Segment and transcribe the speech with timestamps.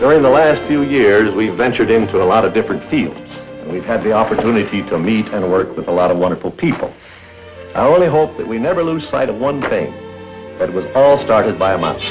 [0.00, 3.38] During the last few years, we've ventured into a lot of different fields.
[3.62, 6.92] And we've had the opportunity to meet and work with a lot of wonderful people.
[7.74, 9.94] I only hope that we never lose sight of one thing,
[10.58, 12.04] that it was all started by a mouse.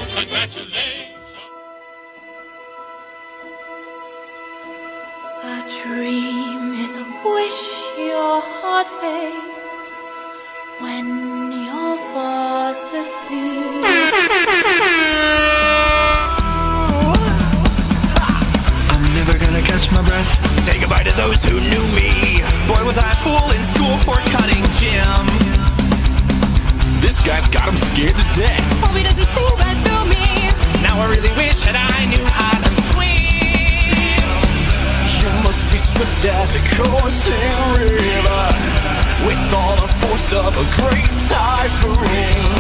[5.43, 10.03] A dream is a wish your heart makes
[10.81, 13.74] when you're fast asleep.
[20.65, 22.41] Say goodbye to those who knew me.
[22.65, 25.25] Boy, was I a fool in school for cutting gym.
[27.05, 28.65] This guy's got him scared to death.
[28.81, 30.25] Hope he doesn't see right through me.
[30.81, 34.25] Now I really wish that I knew how to swim.
[35.21, 38.45] You must be swift as a coursing river,
[39.29, 42.57] with all the force of a great typhoon,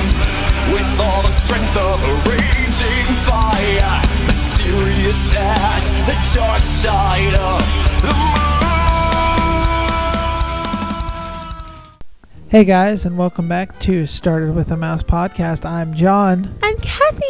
[0.69, 3.97] with all the strength of a raging fire,
[4.29, 7.94] mysterious as the dark side of.
[12.49, 15.65] Hey guys, and welcome back to Started with a Mouse podcast.
[15.65, 17.25] I'm John, I'm Kathy.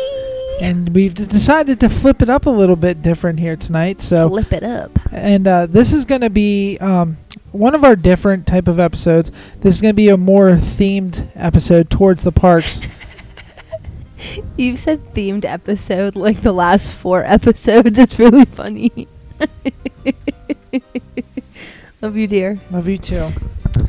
[0.61, 4.01] and we've decided to flip it up a little bit different here tonight.
[4.01, 4.91] So, Flip it up.
[5.11, 7.17] and uh, this is going to be um,
[7.53, 9.31] one of our different type of episodes.
[9.61, 12.81] This is going to be a more themed episode towards the parks.
[14.57, 17.97] You've said themed episode like the last four episodes.
[17.97, 19.07] It's really funny.
[22.01, 22.59] Love you, dear.
[22.71, 23.31] Love you too.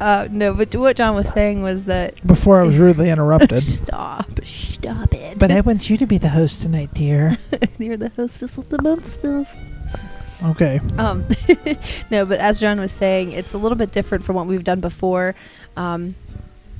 [0.00, 2.24] Uh, no, but what John was saying was that.
[2.26, 4.44] Before I was rudely interrupted, Stop.
[4.44, 5.38] Stop it.
[5.38, 7.36] but I want you to be the host tonight, dear.
[7.78, 9.54] You're the hostess with the mostest.
[10.44, 10.80] Okay.
[10.98, 11.26] Um,
[12.10, 14.80] no, but as John was saying, it's a little bit different from what we've done
[14.80, 15.34] before.
[15.76, 16.14] Um,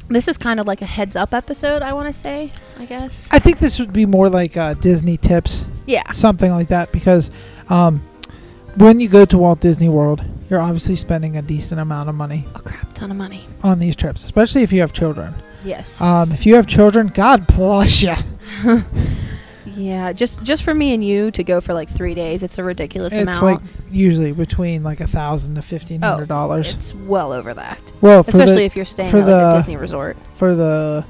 [0.08, 3.28] this is kind of like a heads up episode, I want to say, I guess.
[3.32, 5.66] I think this would be more like uh, Disney tips.
[5.86, 6.10] Yeah.
[6.12, 7.30] something like that because
[7.68, 8.02] um,
[8.76, 12.44] when you go to Walt Disney World, you're obviously spending a decent amount of money
[12.54, 13.44] A crap ton of money.
[13.62, 15.34] on these trips, especially if you have children.
[15.64, 16.00] Yes.
[16.00, 18.14] Um, if you have children, God bless you.
[19.74, 22.62] Yeah, just just for me and you to go for like three days, it's a
[22.64, 23.42] ridiculous It's amount.
[23.42, 26.72] like usually between like a thousand to fifteen hundred dollars.
[26.72, 29.56] it's well over that, Well, for especially if you're staying for at like the- a
[29.58, 30.16] Disney resort.
[30.36, 31.04] for the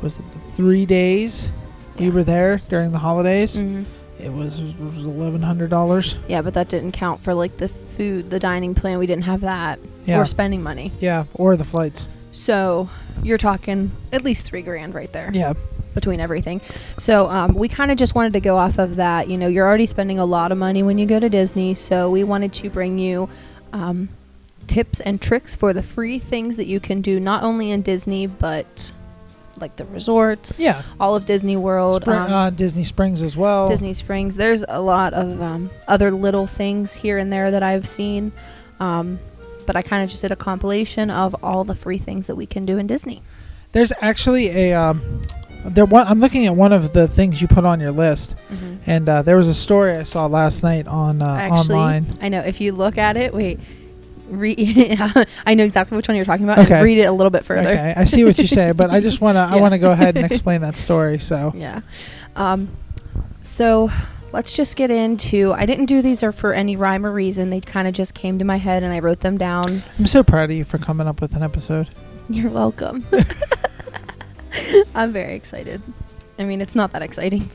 [0.00, 1.50] was it the three days
[1.98, 2.12] we Yeah.
[2.12, 3.82] were there during the holidays, hmm
[4.18, 6.16] it was, it was eleven hundred dollars.
[6.28, 8.98] Yeah, but that didn't count for like the food, the dining plan.
[8.98, 10.92] We didn't have that Yeah, or spending money.
[11.00, 12.08] yeah, or the flights.
[12.30, 12.88] So
[13.22, 15.52] you're talking at least three grand right there Yeah,
[15.94, 16.60] between everything.
[16.98, 19.28] So um, we kind of just wanted to go off of that.
[19.28, 22.10] You know, you're already spending a lot of money when you go to Disney, so
[22.10, 23.28] we wanted to bring you
[23.74, 24.08] um,
[24.66, 28.26] tips and tricks for the free things that you can do not only in Disney
[28.26, 28.92] but
[29.62, 30.82] like the resorts, yeah.
[31.00, 33.70] all of Disney World, Spring, um, uh, Disney Springs as well.
[33.70, 34.34] Disney Springs.
[34.34, 38.32] There's a lot of um, other little things here and there that I've seen.
[38.80, 39.18] Um,
[39.66, 42.46] but I kind of just did a compilation of all the free things that we
[42.46, 43.22] can do in Disney.
[43.70, 45.22] There's actually a um,
[45.64, 45.86] there.
[45.86, 48.34] One, I'm looking at one of the things you put on your list,
[48.86, 52.06] and uh, there was a story I saw last night on uh, Actually, online.
[52.20, 53.60] I know if you look at it, wait,
[54.38, 54.96] read.
[55.46, 56.58] I know exactly which one you're talking about.
[56.58, 56.74] Okay.
[56.74, 57.68] And read it a little bit further.
[57.70, 59.90] Okay, I see what you say, but I just want to I want to go
[59.92, 61.18] ahead and explain that story.
[61.18, 61.80] So Yeah.
[62.36, 62.68] Um,
[63.42, 63.90] so
[64.32, 65.52] let's just get into.
[65.52, 67.50] I didn't do these or for any rhyme or reason.
[67.50, 69.82] They kind of just came to my head and I wrote them down.
[69.98, 71.88] I'm so proud of you for coming up with an episode.
[72.30, 73.04] You're welcome.
[74.94, 75.82] I'm very excited.
[76.38, 77.48] I mean, it's not that exciting,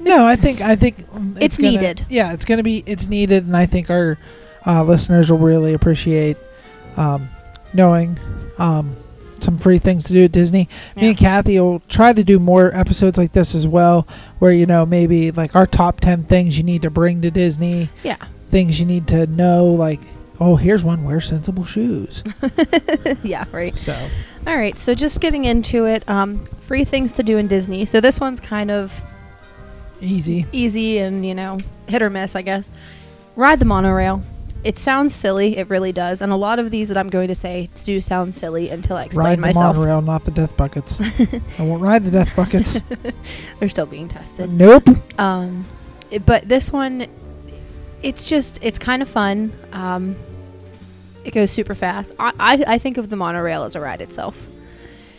[0.00, 2.06] no, I think I think um, It's gonna- needed.
[2.08, 4.18] Yeah, it's gonna be it's needed, and I think our
[4.66, 6.36] uh, listeners will really appreciate
[6.96, 7.28] um,
[7.72, 8.18] knowing
[8.58, 8.96] um,
[9.40, 10.68] some free things to do at Disney.
[10.96, 14.06] Me and Kathy will try to do more episodes like this as well,
[14.38, 17.88] where you know maybe like our top ten things you need to bring to Disney,
[18.02, 18.16] yeah.
[18.50, 20.00] things you need to know, like
[20.40, 22.24] oh here's one wear sensible shoes.
[23.22, 23.76] yeah, right.
[23.78, 23.96] So
[24.46, 27.84] All right, so just getting into it, um, free things to do in Disney.
[27.84, 29.02] So this one's kind of
[30.00, 30.46] easy.
[30.52, 31.58] easy and, you know,
[31.88, 32.70] hit or miss, I guess.
[33.36, 34.22] Ride the monorail.
[34.64, 36.22] It sounds silly, it really does.
[36.22, 39.04] And a lot of these that I'm going to say do sound silly until I
[39.04, 40.98] explain Ride the monorail, not the death buckets.
[41.58, 42.80] I won't ride the death buckets.
[43.60, 44.50] They're still being tested.
[44.50, 44.88] nope.
[45.20, 45.66] Um,
[46.10, 47.06] it- but this one,
[48.02, 49.52] it's just it's kind of fun.
[49.72, 50.16] Um,
[51.24, 52.12] it goes super fast.
[52.18, 54.46] I, I I think of the monorail as a ride itself,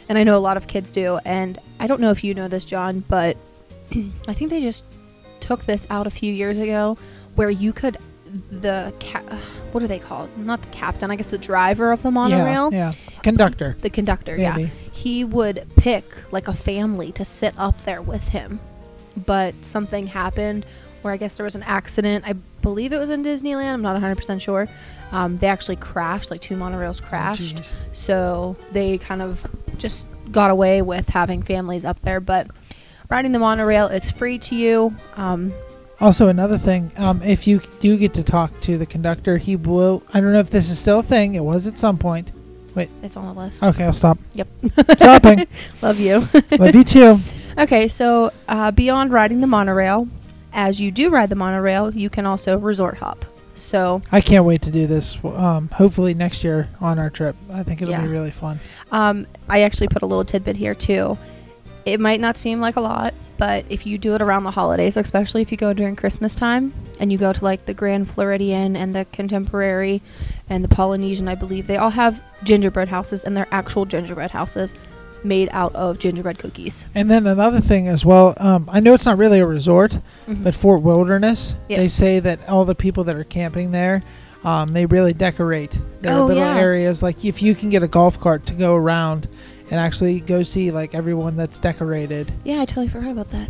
[0.09, 1.19] and I know a lot of kids do.
[1.25, 3.37] And I don't know if you know this, John, but
[4.27, 4.85] I think they just
[5.39, 6.97] took this out a few years ago,
[7.35, 7.97] where you could
[8.51, 9.21] the ca-
[9.71, 10.35] what are they called?
[10.37, 13.21] Not the captain, I guess the driver of the monorail Yeah, yeah.
[13.21, 13.75] Conductor.
[13.81, 18.59] the conductor, yeah, he would pick like a family to sit up there with him.
[19.25, 20.65] But something happened
[21.01, 22.25] where I guess there was an accident.
[22.27, 23.73] I believe it was in Disneyland.
[23.73, 24.67] I'm not 100% sure.
[25.11, 27.55] Um, they actually crashed, like two monorails crashed.
[27.55, 27.73] jeez.
[27.93, 29.45] so they kind of
[29.77, 32.19] just got away with having families up there.
[32.19, 32.47] But
[33.09, 34.95] riding the monorail, it's free to you.
[35.15, 35.53] Um,
[36.01, 40.03] Also, another thing, um, if you do get to talk to the conductor, he will.
[40.13, 41.35] I don't know if this is still a thing.
[41.35, 42.31] It was at some point.
[42.75, 42.89] Wait.
[43.01, 43.63] It's on the list.
[43.63, 44.17] Okay, I'll stop.
[44.33, 44.47] Yep.
[44.97, 45.47] Stopping.
[45.81, 46.27] Love you.
[46.59, 47.17] Love you too.
[47.57, 50.09] Okay, so uh, beyond riding the monorail,
[50.51, 53.23] as you do ride the monorail, you can also resort hop.
[53.53, 55.15] So I can't wait to do this.
[55.23, 57.37] Um, hopefully next year on our trip.
[57.53, 58.01] I think it'll Yeah.
[58.01, 58.59] be really fun.
[58.91, 61.17] um, I actually put a little tidbit here too.
[61.85, 64.97] It might not seem like a lot, but if you do it around the holidays,
[64.97, 68.75] especially if you go during Christmas time and you go to like the Grand Floridian
[68.75, 70.01] and the Contemporary
[70.49, 74.73] and the Polynesian, I believe they all have gingerbread houses and they're actual gingerbread houses
[75.23, 76.85] made out of gingerbread cookies.
[76.93, 78.35] And then another thing as well.
[78.37, 79.97] Um, I know it's not really a resort,
[80.27, 80.43] Mhm.
[80.43, 81.55] but Fort Wilderness.
[81.67, 84.03] They say that all the people that are camping there,
[84.43, 86.59] um, they really decorate their Oh, little yeah.
[86.59, 87.01] areas.
[87.01, 89.27] Like if you can get a golf cart to go around
[89.71, 92.31] and actually go see like everyone that's decorated.
[92.43, 93.49] Yeah, I totally forgot about that.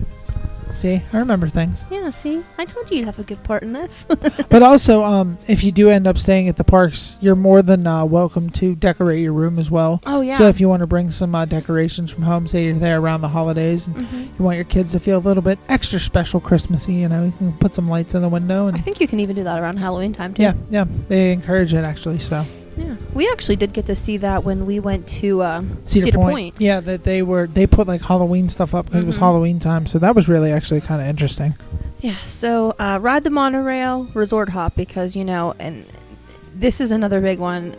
[0.74, 1.86] See, I remember things.
[1.90, 4.06] Yeah, see, I told you you'd have a good part in this.
[4.50, 7.88] but also, um, if you do end up staying at the parks, you're more than
[7.88, 10.02] uh, welcome to decorate your room as well.
[10.06, 10.38] oh yeah.
[10.38, 13.22] So if you want to bring some uh, decorations from home, say you're there around
[13.22, 14.24] the holidays, and Mhm.
[14.38, 17.32] you want your kids to feel a little bit extra special Christmassy, you know, you
[17.32, 19.60] can put some lights in the window, And I think you can even do that
[19.60, 20.42] around Halloween time too.
[20.42, 22.20] yeah, yeah, they encourage it actually.
[22.20, 22.44] So
[22.78, 22.96] Yeah.
[23.14, 26.80] We actually did get to see that when we went to uh, Cedar, Point, yeah,
[26.82, 29.22] that they were they put like Halloween stuff up because it was Mhm.
[29.22, 31.56] Halloween time, so that was really actually kind of interesting.
[32.02, 32.16] Yeah.
[32.26, 35.86] So uh, ride the monorail, resort hop because you know, and
[36.56, 37.76] this is another big one.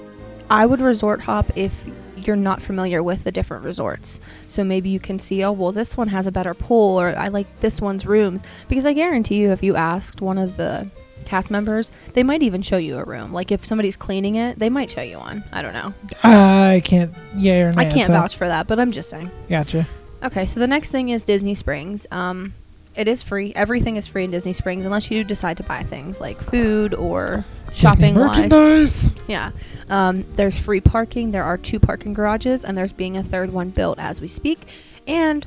[0.50, 4.18] I would resort hop if you're not familiar with the different resorts.
[4.48, 7.28] So maybe you can see, oh well, this one has a better pool, or I
[7.28, 10.88] like this one's rooms because I guarantee you, if you asked one of the
[11.26, 13.32] cast members, they might even show you a room.
[13.32, 15.44] Like if somebody's cleaning it, they might show you one.
[15.52, 15.92] I don't know.
[16.22, 17.72] I can't, yeah.
[17.76, 19.30] I can't so- vouch for that, but I'm just saying.
[19.48, 19.86] Gotcha.
[20.22, 22.06] Okay, so the next thing is Disney Springs.
[22.10, 22.54] Um,
[22.96, 23.52] it is free.
[23.54, 27.44] Everything is free in Disney Springs unless you decide to buy things like food or
[27.72, 29.12] shopping Disney merchandise.
[29.28, 29.50] Yeah.
[29.90, 31.30] Um, there's free parking.
[31.30, 34.60] There are two parking garages, and there's being a third one built as we speak.
[35.06, 35.46] And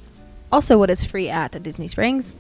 [0.52, 2.34] also, what is free at Disney Springs?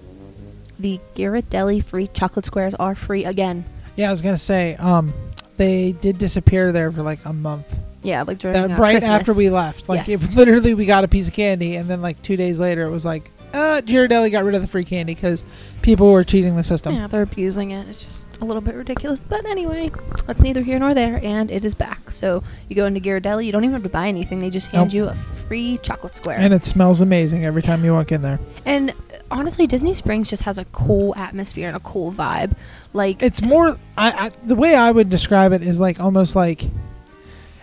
[0.79, 3.65] The Ghirardelli free chocolate squares are free again.
[3.95, 5.13] Yeah, I was gonna say, um,
[5.57, 7.77] they did disappear there for like a month.
[8.01, 9.09] Yeah, like during That uh, right Christmas.
[9.09, 9.89] after we left.
[9.89, 10.23] Like Yes.
[10.23, 12.91] it, literally, we got a piece of candy, and then like two days later, it
[12.91, 15.43] was like, uh, Ghirardelli got rid of the free candy because
[15.81, 16.93] people were cheating the system.
[16.95, 17.89] Yeah, they're abusing it.
[17.89, 19.21] It's just a little bit ridiculous.
[19.27, 19.91] But anyway,
[20.25, 22.11] that's neither here nor there, and it is back.
[22.11, 24.39] So you go into Ghirardelli, you don't even have to buy anything.
[24.39, 24.93] They just hand Nope.
[24.93, 25.15] you a
[25.49, 26.37] free chocolate square.
[26.39, 28.39] And it smells amazing every time you walk in there.
[29.31, 32.53] Honestly, Disney Springs just has a cool atmosphere and a cool vibe.
[32.93, 33.77] Like, It's more.
[33.97, 36.63] I, I the way I would describe it is like almost like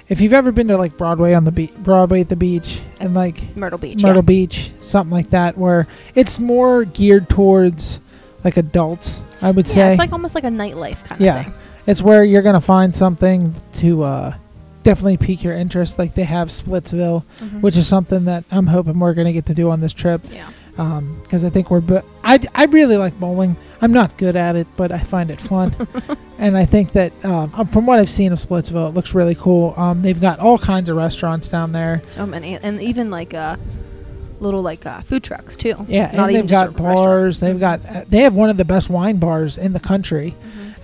[0.08, 3.14] if you've ever been to like Broadway on the beach, Broadway at the beach, and
[3.14, 4.00] like Myrtle Beach.
[4.02, 4.26] Myrtle yeah.
[4.26, 7.98] Beach, something like that, where it's more geared towards
[8.44, 9.20] like adults.
[9.42, 11.38] I would Yeah, say it's like almost like a nightlife kind Yeah.
[11.40, 11.52] of thing.
[11.54, 11.60] Yeah.
[11.88, 14.34] It's where you're gonna find something to uh,
[14.84, 15.98] definitely pique your interest.
[15.98, 17.60] Like they have Splitsville, Mhm.
[17.60, 20.22] which is something that I'm hoping we're gonna get to do on this trip.
[20.32, 20.46] yeah.
[20.76, 21.82] Because I think we're.
[22.22, 23.56] I I really like bowling.
[23.80, 25.74] I'm not good at it, but I find it fun,
[26.38, 29.34] and I think that um, uh, from what I've seen of Splitsville, it looks really
[29.34, 29.74] cool.
[29.76, 32.00] Um, they've got all kinds of restaurants down there.
[32.04, 33.56] So many, and even like uh,
[34.40, 35.74] little like uh, food trucks too.
[35.88, 37.40] Yeah, Not and they've got bars.
[37.40, 40.34] They've got uh, they have one of the best wine bars in the country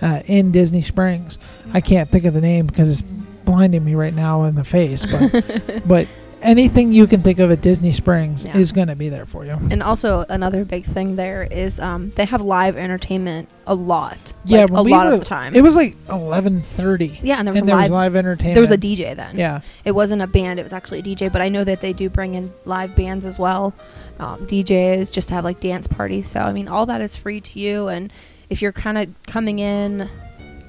[0.01, 0.19] Mhm.
[0.19, 1.37] uh, in Disney Springs.
[1.73, 3.01] I can't think of the name because it's
[3.45, 6.07] blinding me right now in the face, but but
[6.43, 8.57] anything you can think of at Disney Springs Yeah.
[8.57, 9.57] is going to be there for you.
[9.71, 14.33] And also another big thing there is um, they have live entertainment a lot.
[14.45, 15.55] Yeah, like, a we lot were- of the time.
[15.55, 17.19] It was like eleven thirty.
[17.23, 18.55] yeah, and there was and a there live, was live entertainment.
[18.55, 19.37] there was a DJ then.
[19.37, 21.31] Yeah, It wasn't a band; it was actually a DJ.
[21.31, 23.73] But I know that they do bring in live bands as well,
[24.19, 26.27] um, DJs, just to have like dance parties.
[26.29, 27.87] So I mean, all that is free to you.
[27.87, 28.11] And
[28.49, 30.09] if you're kind of coming in,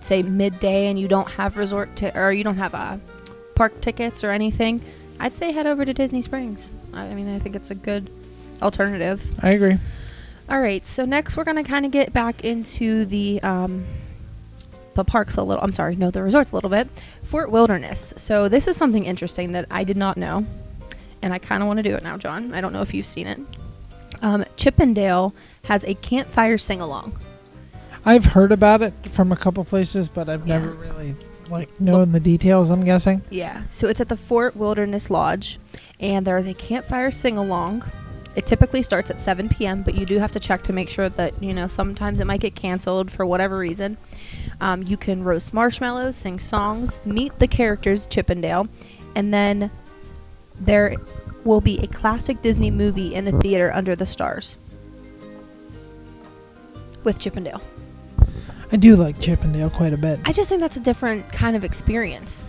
[0.00, 2.98] say midday, and you don't have resort to, or you don't have uh,
[3.56, 4.80] park tickets or anything,
[5.20, 6.72] I'd say head over to Disney Springs.
[6.92, 8.10] I I mean, I think it's a good
[8.62, 9.22] alternative.
[9.42, 9.76] I agree.
[10.48, 13.84] All right, so next we're gonna kind of get back into the um,
[14.94, 15.62] the parks a little.
[15.62, 16.88] I'm sorry, no, the resorts a little bit.
[17.22, 18.12] Fort Wilderness.
[18.16, 20.44] So this is something interesting that I did not know,
[21.22, 22.52] and I kind of want to do it now, John.
[22.52, 23.40] I don't know if you've seen it.
[24.22, 27.18] Um, Chip 'n' Dale has a campfire sing along.
[28.04, 30.58] I've heard about it from a couple places, but I've Yeah.
[30.58, 31.14] never really
[31.50, 32.70] like knowing the details.
[32.70, 33.22] I'm guessing.
[33.30, 33.62] Yeah.
[33.70, 35.58] So it's at the Fort Wilderness Lodge,
[36.00, 37.84] and there is a campfire sing along.
[38.36, 41.08] it typically starts at 7 p.m., but you do have to check to make sure
[41.08, 43.96] that, you know, sometimes it might get canceled for whatever reason.
[44.60, 48.66] Um, you can roast marshmallows, sing songs, meet the characters Chip 'n' Dale,
[49.14, 49.70] and then
[50.58, 50.96] there
[51.44, 54.56] will be a classic Disney movie in the theater under the stars
[57.04, 57.62] with Chip 'n' Dale.
[58.74, 60.18] I do like Chip 'n' Dale quite a bit.
[60.24, 62.44] I just think that's a different kind of experience.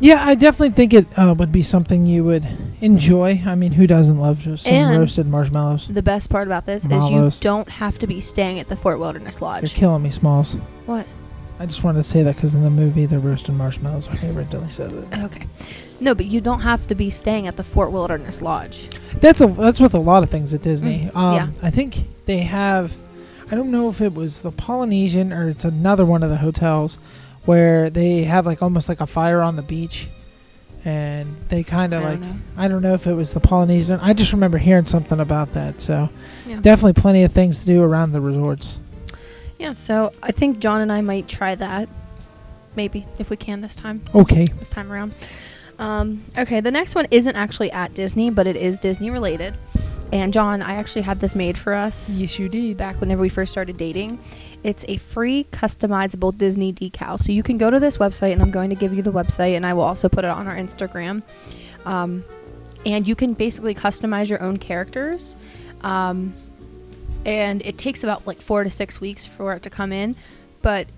[0.00, 2.46] Yeah, I definitely think it uh, would be something you would
[2.80, 3.42] enjoy.
[3.46, 5.88] I mean, who doesn't love just some And- roasted marshmallows?
[5.88, 7.36] The best part about this is Mallows.
[7.38, 9.60] you don't have to be staying at the Fort Wilderness Lodge.
[9.62, 9.74] You're Lodge.
[9.74, 10.54] killing me, Smalls.
[10.86, 11.06] What?
[11.60, 14.30] I just wanted to say that because in the movie, the roasted marshmallows when he
[14.30, 15.04] originally says it.
[15.18, 15.46] Okay.
[16.00, 18.88] No, but you don't have to be staying at the Fort Wilderness Lodge.
[19.20, 21.10] That's a that's with a lot of things at Disney.
[21.12, 21.48] Mhm, Um, yeah.
[21.62, 22.92] I think they have.
[23.52, 26.96] I don't know if it was the Polynesian or it's another one of the hotels
[27.44, 30.08] where they have like almost like a fire on the beach,
[30.86, 32.34] and they kind of like know.
[32.56, 34.00] I don't know if it was the Polynesian.
[34.00, 35.82] I just remember hearing something about that.
[35.82, 36.08] So
[36.46, 36.60] Yeah.
[36.60, 38.78] definitely plenty of things to do around the resorts.
[39.58, 41.90] Yeah, so I think John and I might try that.
[42.74, 44.00] Maybe, if we can this time.
[44.14, 44.46] Okay.
[44.46, 45.14] This time around.
[45.78, 49.54] Um, okay, the next one isn't actually at Disney, but it is Disney related.
[50.12, 52.76] And John, I actually had this made for us Yes, you did.
[52.76, 54.18] back whenever we first started dating.
[54.62, 57.18] It's a free customizable Disney decal.
[57.18, 59.56] So you can go to this website, and I'm going to give you the website,
[59.56, 61.22] and I will also put it on our Instagram.
[61.86, 62.24] Um,
[62.84, 65.34] and you can basically customize your own characters.
[65.80, 66.34] Um,
[67.24, 70.14] and it takes about like four to six weeks for it to come in.
[70.60, 70.88] But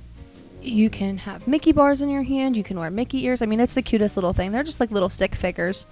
[0.61, 2.56] you can have Mickey bars in your hand.
[2.56, 3.42] You can wear Mickey ears.
[3.42, 4.50] I mean, it's the cutest little thing.
[4.50, 5.87] They're just like little stick figures.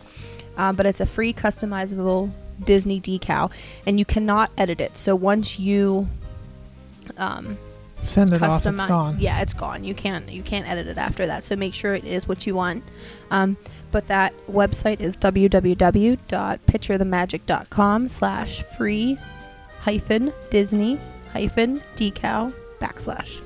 [0.56, 2.30] Um, but it's a free customizable
[2.64, 3.50] Disney decal,
[3.86, 4.96] and you cannot edit it.
[4.96, 6.08] So once you
[7.16, 7.58] um,
[8.02, 8.66] Send it off.
[8.66, 9.16] It's gone.
[9.20, 9.84] yeah, it's gone.
[9.84, 11.44] You can't you can't edit it after that.
[11.44, 12.82] So make sure it is what you want.
[13.30, 13.56] Um,
[13.92, 19.18] but that website is www.picturethemagic.com slash free
[19.80, 20.98] hyphen Disney
[21.32, 23.40] hyphen decal backslash.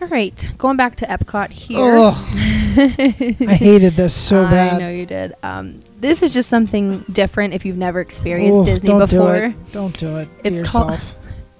[0.00, 1.96] All right, going back to Epcot here.
[1.96, 2.14] Ugh.
[3.48, 4.74] I hated this so bad.
[4.74, 5.34] I know you did.
[5.42, 9.38] Um, this is just something different if you've never experienced Ooh, Disney don't before.
[9.38, 9.72] Do it.
[9.72, 10.28] Don't do it.
[10.44, 11.00] It's called-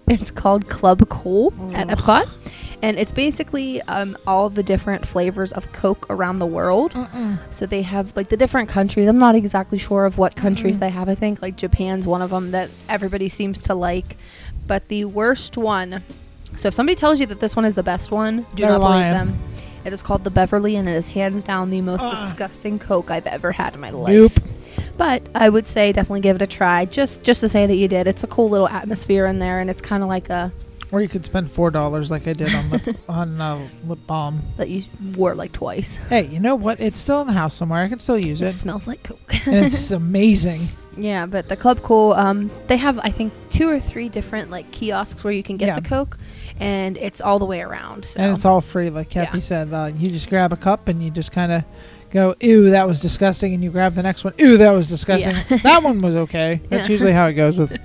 [0.09, 2.33] It's called Club Cool at Epcot,
[2.81, 6.93] and it's basically um, all the different flavors of Coke around the world.
[7.51, 9.09] So they have like the different countries.
[9.09, 11.09] I'm not exactly sure of what countries they have.
[11.09, 14.17] I think like Japan's one of them that everybody seems to like,
[14.69, 16.05] but the worst one.
[16.57, 18.81] So if somebody tells you that this one is the best one, do They're not
[18.81, 19.13] lying.
[19.13, 19.39] believe them.
[19.85, 22.11] It is called the Beverly, and it is hands down the most Ah.
[22.11, 24.13] disgusting Coke I've ever had in my life.
[24.13, 24.33] Nope.
[24.99, 27.87] But I would say definitely give it a try, just just to say that you
[27.87, 28.07] did.
[28.07, 30.51] It's a cool little atmosphere in there, and it's kind of like a
[30.93, 34.43] Or you could spend four dollars like I did on lip, on uh, lip balm.
[34.57, 34.83] that you
[35.15, 35.97] wore like twice.
[36.09, 36.81] Hey, you know what?
[36.81, 37.83] It's still in the house somewhere.
[37.83, 39.47] I can still use It it, smells like Coke.
[39.47, 40.63] and it's amazing.
[40.97, 44.71] yeah, but the Club Cool, um, they have I think two or three different like
[44.73, 45.81] kiosks where you can get Yeah.
[45.81, 46.17] the Coke,
[46.61, 48.05] and it's all the way around.
[48.05, 48.21] So.
[48.21, 49.43] And it's all free, like Kathy Yeah.
[49.43, 49.73] said.
[49.75, 51.65] Uh, you just grab a cup and you just kind of
[52.11, 54.33] go, "Ew, that was disgusting," and you grab the next one.
[54.39, 55.59] "Ew, that was disgusting." Yeah.
[55.59, 56.61] that one was okay.
[56.69, 56.93] That's Yeah.
[56.93, 57.77] usually how it goes with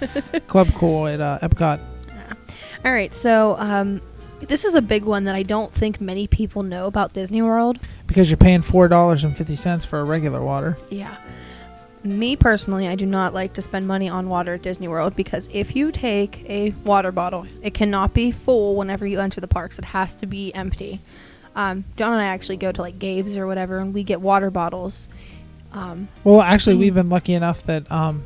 [0.47, 1.79] Club Cool at uh, Epcot.
[2.85, 4.01] all right, so um,
[4.47, 7.77] this is a big one that I don't think many people know about Disney World.
[8.07, 10.77] Because you're paying four dollars and fifty cents for a regular water.
[10.89, 11.15] Yeah.
[12.03, 15.48] Me personally, I do not like to spend money on water at Disney World because
[15.53, 19.77] if you take a water bottle, it cannot be full whenever you enter the parks.
[19.77, 21.00] It has to be empty.
[21.55, 24.50] Um, John and I actually go to like Gabe's or whatever, and we get water
[24.50, 25.10] bottles.
[25.74, 28.24] Um, Well, actually, we've been lucky enough that um,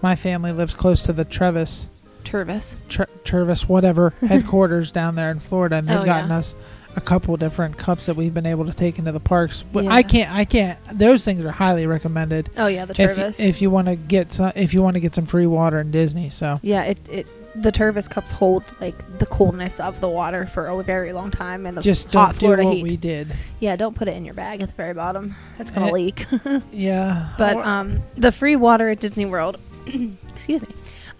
[0.00, 1.88] my family lives close to the Trevis,
[2.24, 2.76] Tervis.
[2.88, 6.38] Tre- Trevis, whatever headquarters down there in Florida, and they've Oh, gotten yeah.
[6.38, 6.54] us
[6.96, 9.62] a couple different cups that we've been able to take into the parks.
[9.72, 9.92] But Yeah.
[9.94, 10.78] I can't, I can't.
[10.98, 12.50] Those things are highly recommended.
[12.56, 13.40] Oh yeah, the If, Tervis.
[13.40, 15.90] if you want to get some, if you want to get some free water in
[15.90, 17.26] Disney, so yeah, it, it
[17.60, 21.66] the Tervis cups hold like the coolness of the water for a very long time
[21.66, 22.82] and the just hot Florida what heat.
[22.84, 23.34] we did.
[23.58, 25.34] Yeah, don't put it in your bag at the very bottom.
[25.58, 26.26] It's gonna Eh, leak.
[26.72, 29.58] Yeah, But um, the free water at Disney World,
[30.28, 30.68] excuse me,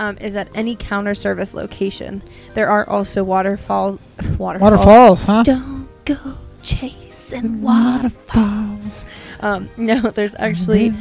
[0.01, 2.23] um, is at any counter service location.
[2.55, 3.99] There are also waterfalls.
[4.39, 4.61] Waterfalls.
[4.61, 5.43] waterfalls, huh?
[5.45, 6.17] Don't go
[6.63, 9.07] chasing waterfalls.
[9.41, 10.91] Um, no, there's actually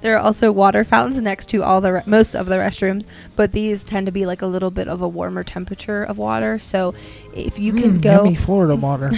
[0.00, 3.52] there are also water fountains next to all the re- most of the restrooms, but
[3.52, 6.58] these tend to be like a little bit of a warmer temperature of water.
[6.58, 6.94] So
[7.34, 9.10] if you can Mm, go Florida water.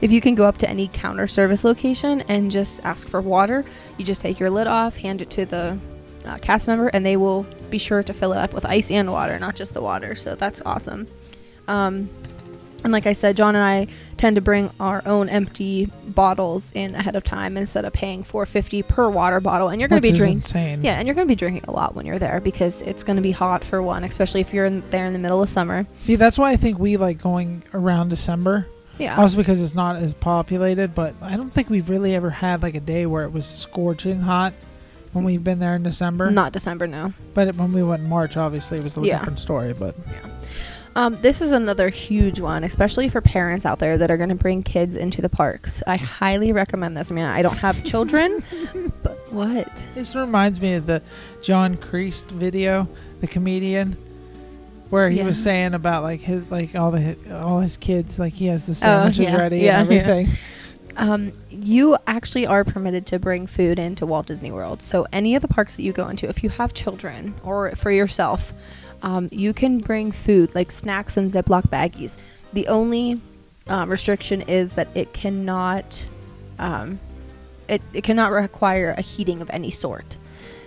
[0.00, 3.64] if you can go up to any counter service location and just ask for water,
[3.96, 5.78] you just take your lid off, hand it to the
[6.28, 9.10] uh, cast member, and they will be sure to fill it up with ice and
[9.10, 10.14] water, not just the water.
[10.14, 11.06] So that's awesome.
[11.66, 12.08] Um,
[12.84, 16.94] And like I said, John and I tend to bring our own empty bottles in
[16.94, 19.68] ahead of time instead of paying 450 per water bottle.
[19.68, 20.84] And you're going to be drinking.
[20.84, 23.16] Yeah, and you're going to be drinking a lot when you're there because it's going
[23.16, 25.86] to be hot for one, especially if you're in, there in the middle of summer.
[25.98, 28.68] See, that's why I think we like going around December.
[28.98, 29.16] Yeah.
[29.16, 32.76] Also because it's not as populated, but I don't think we've really ever had like
[32.76, 34.52] a day where it was scorching hot
[35.12, 36.30] when we've been there in December.
[36.30, 37.12] Not December, no.
[37.34, 39.18] But when we went in March, obviously it was a Yeah.
[39.18, 39.72] different story.
[39.72, 39.94] But
[40.96, 44.34] Um, this is another huge one, especially for parents out there that are going to
[44.34, 45.80] bring kids into the parks.
[45.86, 47.10] I highly recommend this.
[47.10, 48.42] I mean, I don't have children,
[49.04, 49.70] but what?
[49.94, 51.00] this reminds me of the
[51.42, 52.88] John Crist video,
[53.20, 53.96] the comedian,
[54.90, 58.46] where he was saying about like his like all the all his kids like he
[58.46, 59.36] has the sandwiches Oh, yeah.
[59.36, 59.98] ready Yeah, and yeah.
[59.98, 60.36] everything.
[60.98, 64.82] Um, you actually are permitted to bring food into Walt Disney World.
[64.82, 67.92] So any of the parks that you go into, if you have children or for
[67.92, 68.52] yourself,
[69.02, 72.16] um, you can bring food like snacks and Ziploc baggies.
[72.52, 73.20] The only
[73.68, 76.04] um, restriction is that it cannot,
[76.58, 76.98] um,
[77.68, 80.16] it, it cannot require a heating of any sort.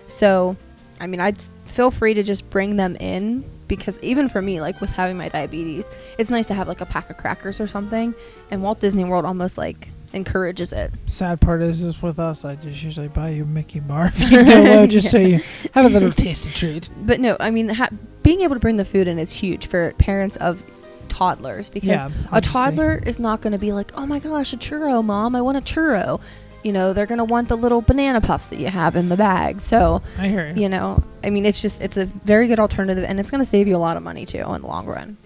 [0.08, 0.56] So,
[1.02, 4.80] I mean, I'd feel free to just bring them in because even for me, like
[4.80, 5.86] with having my diabetes,
[6.18, 8.14] it's nice to have like a pack of crackers or something.
[8.50, 10.91] And Walt Disney World almost like encourages it.
[11.08, 14.62] Sad part is, is with us, I just usually buy you Mickey bar you go
[14.63, 15.39] low, just so you
[15.74, 16.89] have a little tasty treat.
[17.06, 17.89] But no, I mean, ha-
[18.24, 20.62] being able to bring the food in is huge for parents of
[21.10, 24.58] toddlers because Yeah, a toddler is not going to be like, oh my gosh, a
[24.58, 26.22] churro, mom, I want a churro.
[26.63, 29.18] You know, they're going to want the little banana puffs that you have in the
[29.18, 29.60] bag.
[29.62, 30.63] So, I hear you.
[30.63, 33.50] you know, I mean, it's just, it's a very good alternative and it's going to
[33.50, 35.18] save you a lot of money too in the long run.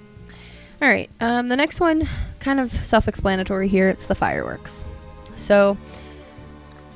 [0.81, 1.09] All right.
[1.19, 2.07] Um, the next one,
[2.45, 3.89] kind of self explanatory here.
[3.89, 4.83] It's the fireworks.
[5.35, 5.77] So,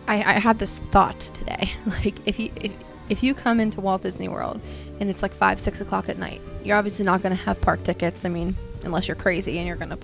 [0.08, 1.72] I, I had this thought today.
[2.04, 2.72] Like, if you if,
[3.10, 4.62] if you come into Walt Disney World
[5.00, 7.84] and it's like five, six o'clock at night, you're obviously not going to have park
[7.84, 8.24] tickets.
[8.24, 9.98] I mean, unless you're crazy and you're going to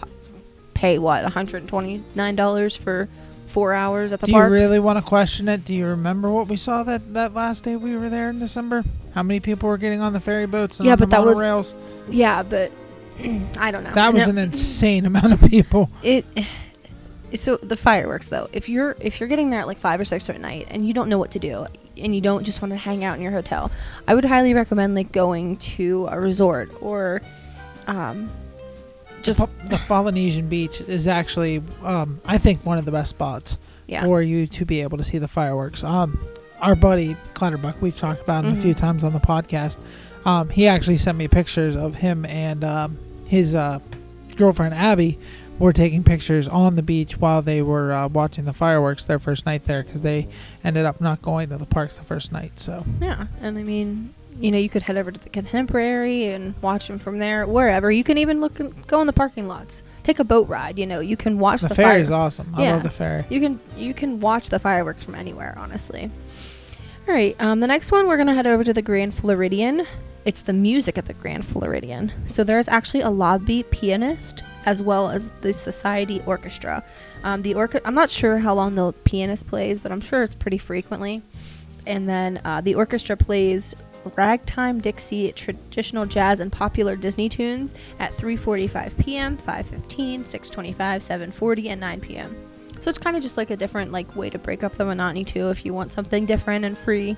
[0.73, 3.07] pay what 129 dollars for
[3.47, 4.49] four hours at the park.
[4.49, 5.63] Do you really want to question it?
[5.63, 8.83] Do you remember what we saw that, that last day we were there in December?
[9.13, 11.75] How many people were getting on the ferry boats and Yeah, but that was-?
[12.09, 12.71] Yeah, but
[13.57, 13.93] I don't know.
[13.93, 15.89] That was No, an insane amount of people.
[16.03, 16.25] it
[17.33, 20.29] so the fireworks though if you're if you're getting there at like five or six
[20.29, 21.65] at night and you don't know what to do
[21.97, 23.69] and you don't just want to hang out in your hotel
[24.07, 27.21] i would highly recommend like going to a resort or
[27.87, 28.29] um
[29.21, 33.09] just the, Po- the Polynesian beach is actually, um, I think, one of the best
[33.09, 35.83] spots yeah for you to be able to see the fireworks.
[35.83, 36.19] Um,
[36.61, 39.79] our buddy Clutterbuck, we've talked about him a few times on the podcast.
[40.25, 43.79] Um, he actually sent me pictures of him and um, his uh,
[44.35, 45.17] girlfriend Abby
[45.59, 49.45] were taking pictures on the beach while they were uh, watching the fireworks their first
[49.45, 50.27] night there because they
[50.63, 52.59] ended up not going to the parks the first night.
[52.59, 56.53] So yeah and i mean you know you could head over to the contemporary and
[56.61, 59.81] watch them from there wherever you can even look and go in the parking lots
[60.03, 62.53] take a boat ride you know you can watch the, the, ferry fire- is awesome.
[62.53, 63.23] I love the ferry.
[63.29, 66.11] You can you can watch the fireworks from anywhere, honestly.
[67.07, 69.85] All right, um, the next one we're gonna head over to the Grand Floridian.
[70.25, 72.11] It's the music at the Grand Floridian.
[72.25, 76.83] So there's actually a lobby pianist as well as the Society Orchestra.
[77.23, 80.33] Um, the orca- I'm not sure how long the pianist plays, but I'm sure it's
[80.33, 81.21] pretty frequently.
[81.85, 83.75] And then uh, the orchestra plays
[84.15, 91.79] ragtime, Dixie, traditional jazz, and popular Disney tunes at 3:45 p.m., 5:15, 6:25, 7:40, and
[91.79, 92.35] 9 p.m.
[92.79, 95.23] So it's kind of just like a different like way to break up the monotony
[95.23, 95.49] too.
[95.49, 97.15] If you want something different and free,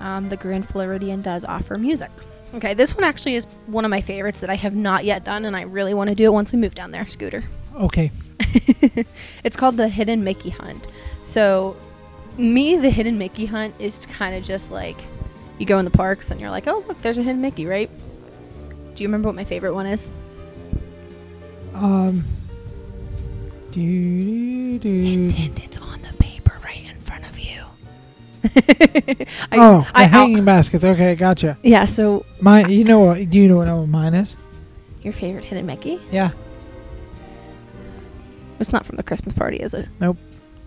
[0.00, 2.10] um, the Grand Floridian does offer music.
[2.54, 5.44] Okay, this one actually is one of my favorites that I have not yet done,
[5.44, 7.06] and I really want to do it once we move down there.
[7.06, 7.44] Scooter.
[7.74, 8.10] Okay.
[9.44, 10.88] it's called the Hidden Mickey Hunt.
[11.24, 11.76] So,
[12.38, 14.96] me, the Hidden Mickey Hunt is kind of just like
[15.58, 17.90] you go in the parks and you're like, oh, look, there's a Hidden Mickey, right?
[18.94, 20.08] Do you remember what my favorite one is?
[21.74, 22.24] Um.
[23.70, 25.36] Do, do, do.
[25.36, 25.87] And it's on
[28.44, 30.84] I, oh, the I, I'll- hanging baskets.
[30.84, 31.56] Okay, gotcha.
[31.62, 31.84] yeah.
[31.84, 32.70] So Mine.
[32.70, 33.30] You know what?
[33.30, 34.36] Do you know what mine is?
[35.02, 36.00] your favorite Hidden Mickey?
[36.10, 36.30] Yeah.
[38.60, 39.88] It's not from the Christmas party, is it?
[40.00, 40.16] Nope.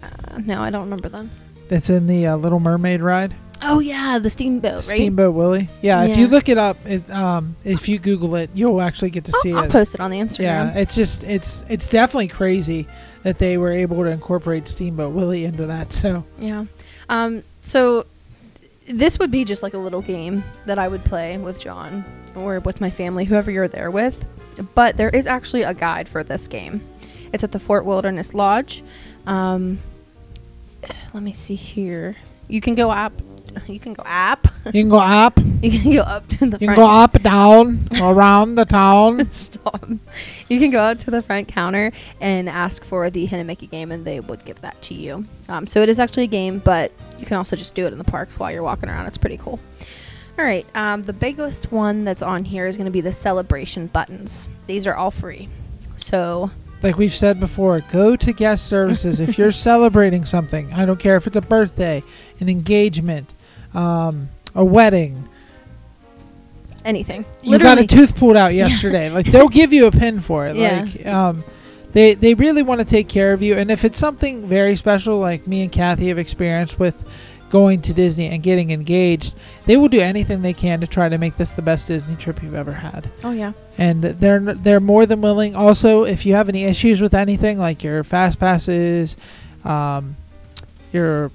[0.02, 1.30] Uh, no, I don't remember them.
[1.68, 3.34] That's in the uh, Little Mermaid ride.
[3.62, 4.84] Oh yeah, the steamboat, right?
[4.84, 5.70] Steamboat Willie.
[5.84, 9.26] Yeah, If you look it up, it, um, if you Google it, you'll actually get
[9.26, 9.72] to see I'll, I'll it.
[9.72, 10.40] post it on the Instagram.
[10.74, 12.88] Yeah, it's just it's it's definitely crazy
[13.22, 15.94] that they were able to incorporate Steamboat Willie into that.
[15.94, 16.66] So Yeah.
[17.10, 18.06] Um, so
[18.88, 22.04] this would be just like a little game that I would play with John
[22.36, 24.26] or with my family, whoever you're there with.
[24.76, 26.82] But there is actually a guide for this game.
[27.34, 28.84] It's at the Fort Wilderness Lodge.
[29.26, 29.80] Um,
[31.14, 32.18] let me see here.
[32.48, 33.14] You can go up
[33.68, 34.48] You can go up.
[34.66, 35.40] You can go up.
[35.62, 39.26] You can go up to the You can go up, down, around the town.
[39.32, 39.88] Stop.
[40.50, 43.92] You can go out to the front counter and ask for the Hidden Mickey game,
[43.92, 45.26] and they would give that to you.
[45.50, 48.00] Um, so it is actually a game, but you can also just do it in
[48.00, 49.06] the parks while you're walking around.
[49.06, 49.60] It's pretty cool.
[50.40, 50.66] All right.
[50.74, 54.50] Um, the biggest one that's on here is going to be the celebration buttons.
[54.66, 55.48] These are all free.
[55.98, 56.50] So
[56.82, 60.74] Like we've said before, go to guest services if you're celebrating something.
[60.74, 62.02] I don't care if it's a birthday,
[62.40, 63.36] an engagement,
[63.74, 65.28] um, a wedding.
[66.84, 67.26] anything.
[67.42, 69.10] You got a tooth pulled out yesterday.
[69.10, 70.56] Like they'll give you a pin for it.
[70.56, 70.82] Yeah.
[70.82, 71.44] Like um,
[71.94, 73.56] they they really want to take care of you.
[73.56, 77.04] And if it's something very special, like me and Kathy have experienced with
[77.50, 81.18] going to Disney and getting engaged, they will do anything they can to try to
[81.18, 83.10] make this the best Disney trip you've ever had.
[83.26, 83.52] Oh yeah.
[83.78, 85.54] and they're they're more than willing.
[85.56, 89.18] Also, if you have any issues with anything like your fast passes,
[89.66, 90.16] um,
[90.94, 91.30] your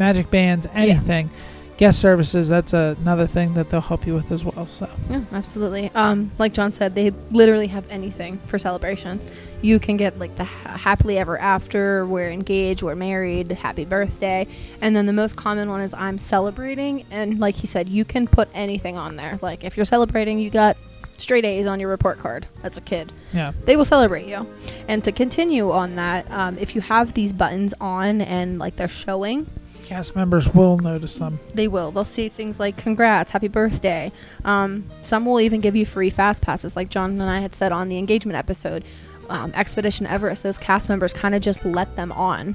[0.00, 1.30] magic bands, anything,
[1.76, 4.66] guest services, that's another thing that they'll help you with as well.
[4.66, 5.90] So Yeah, absolutely.
[5.94, 9.26] Um, like John said, they literally have anything for celebrations.
[9.62, 14.46] You can get like the ha- happily ever after, we're engaged, we're married, happy birthday,
[14.80, 17.04] and then the most common one is I'm celebrating.
[17.10, 19.38] And like he said, you can put anything on there.
[19.42, 20.76] Like if you're celebrating, you got
[21.18, 23.12] straight A's on your report card as a kid.
[23.32, 24.46] yeah, They will celebrate you.
[24.88, 28.88] And to continue on that, um, if you have these buttons on and like they're
[28.88, 29.46] showing,
[29.90, 31.40] cast members will notice them.
[31.52, 31.90] they will.
[31.90, 34.12] They'll see things like "Congrats, Happy Birthday."
[34.44, 37.72] Um, some will even give you free fast passes, like John and I had said
[37.72, 38.84] on the engagement episode.
[39.28, 42.54] Um, Expedition Everest, those cast members kind of just let them on.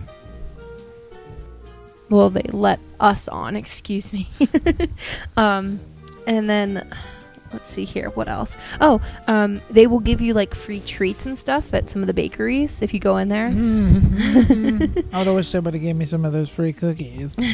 [2.09, 3.55] Well, they let us on.
[3.63, 4.29] Excuse me.
[5.37, 5.81] um,
[6.27, 6.89] and then
[7.55, 8.09] let's see here.
[8.11, 8.57] What else?
[8.81, 12.13] Oh, um, they will give you like free treats and stuff at some of the
[12.13, 13.47] bakeries if you go in there.
[13.47, 17.35] I would have wished somebody gave me some of those free cookies.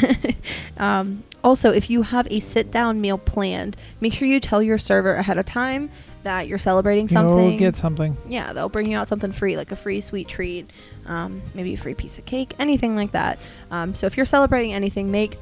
[0.78, 4.80] Um, also, if you have a sit down meal planned, make sure you tell your
[4.80, 5.92] server ahead of time
[6.24, 7.50] that you're celebrating something.
[7.52, 8.18] You'll get something.
[8.28, 10.70] yeah, they'll bring you out something free, like a free sweet treat,
[11.06, 13.38] um, maybe a free piece of cake, anything like that.
[13.70, 15.38] Um, so if you're celebrating anything, make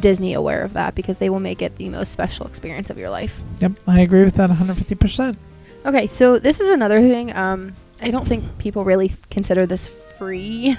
[0.00, 3.10] Disney aware of that because they will make it the most special experience of your
[3.10, 3.40] life.
[3.60, 5.36] Yep, I agree with that 150%.
[5.84, 7.34] Okay, so this is another thing.
[7.34, 10.76] Um, I don't think people really consider this free.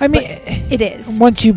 [0.00, 1.08] I mean, it is.
[1.18, 1.56] once you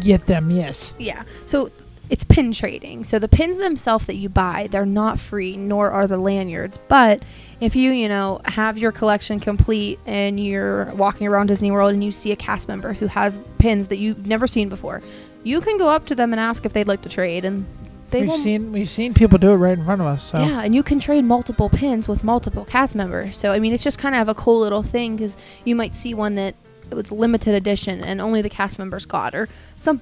[0.00, 0.94] get them, yes.
[0.98, 1.24] Yeah.
[1.46, 1.70] So
[2.10, 3.04] it's pin trading.
[3.04, 6.78] So the pins themselves that you buy, they're not free, nor are the lanyards.
[6.88, 7.22] But
[7.60, 12.02] if you, you know, have your collection complete and you're walking around Disney World and
[12.02, 15.02] you see a cast member who has pins that you've never seen before,
[15.42, 17.66] you can go up to them and ask if they'd like to trade, and
[18.10, 20.22] they we've seen we've seen people do it right in front of us.
[20.22, 23.36] So Yeah, and you can trade multiple pins with multiple cast members.
[23.36, 26.14] So I mean, it's just kind of a cool little thing because you might see
[26.14, 26.54] one that
[26.90, 30.00] it was limited edition and only the cast members got, or some,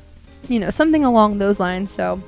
[0.49, 1.91] you know, something along those lines.
[1.91, 2.23] So,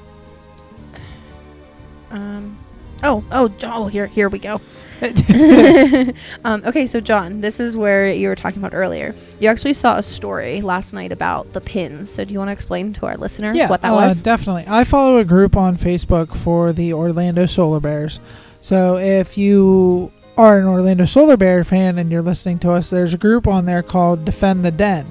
[2.10, 2.58] um,
[3.02, 4.60] oh, oh, oh, here, here we go.
[6.44, 9.14] um, okay, so John, this is where you were talking about earlier.
[9.38, 12.10] You actually saw a story last night about the pins.
[12.10, 14.22] So do you want to explain to our listeners yeah, what that uh, was?
[14.22, 14.64] Definitely.
[14.66, 18.18] I follow a group on Facebook for the Orlando Solar Bears.
[18.60, 23.14] So if you are an Orlando Solar Bear fan and you're listening to us, there's
[23.14, 25.06] a group on there called Defend the Den.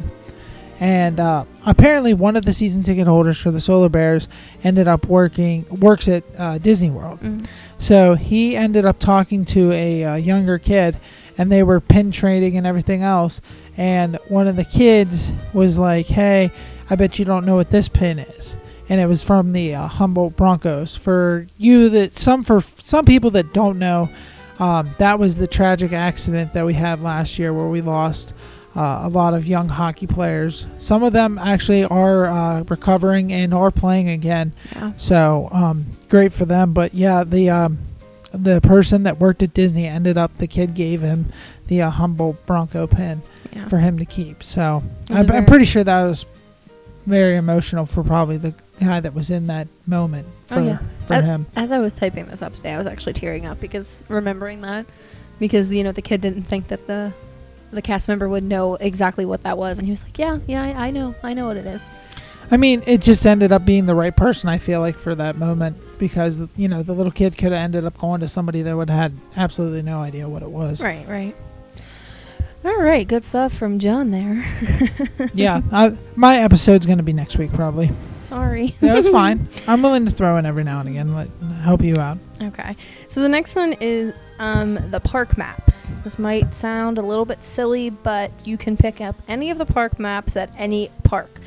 [0.79, 4.27] And uh, apparently, one of the season ticket holders for the Solar Bears
[4.63, 7.19] ended up working works at uh, Disney World.
[7.21, 7.47] Mhm.
[7.79, 10.97] So he ended up talking to a uh, younger kid,
[11.37, 13.41] and they were pin trading and everything else.
[13.75, 16.51] And one of the kids was like, "Hey,
[16.89, 18.55] I bet you don't know what this pin is."
[18.89, 20.95] And it was from the uh, Humboldt Broncos.
[20.95, 24.09] For you that some for some people that don't know,
[24.59, 28.33] um, that was the tragic accident that we had last year where we lost
[28.77, 30.67] uh, a lot of young hockey players.
[30.77, 34.53] Some of them actually are uh, recovering and are playing again.
[34.75, 34.93] Yeah.
[34.97, 36.73] So um, great for them.
[36.73, 37.79] But yeah, the um,
[38.31, 41.25] the person that worked at Disney ended up the kid gave him
[41.67, 43.21] the uh, Humboldt Bronco pin
[43.53, 43.67] Yeah.
[43.67, 44.43] for him to keep.
[44.43, 46.25] So It was a I'm, I'm pretty sure that was
[47.07, 50.77] very emotional for probably the guy that was in that moment for, Oh, yeah.
[51.07, 51.45] for As- him.
[51.55, 54.85] As I was typing this up today, I was actually tearing up because remembering that,
[55.39, 57.11] because you know the kid didn't think that the
[57.71, 60.63] the cast member would know exactly what that was, and he was like, "Yeah, yeah,
[60.63, 61.83] I, I know, I know what it is."
[62.49, 64.49] I mean, it just ended up being the right person.
[64.49, 67.85] I feel like for that moment because you know the little kid could have ended
[67.85, 70.83] up going to somebody that would have had absolutely no idea what it was.
[70.83, 71.35] Right, right.
[72.63, 74.45] All right, good stuff from John there.
[75.33, 77.91] yeah, I, my episode's going to be next week probably.
[78.27, 78.75] Sorry.
[78.81, 79.47] No, it's fine.
[79.67, 81.29] I'm willing to throw in every now and again, let
[81.61, 82.17] help you out.
[82.41, 82.75] Okay.
[83.07, 85.93] So the next one is um, the park maps.
[86.03, 89.65] This might sound a little bit silly, but you can pick up any of the
[89.65, 91.39] park maps at any park.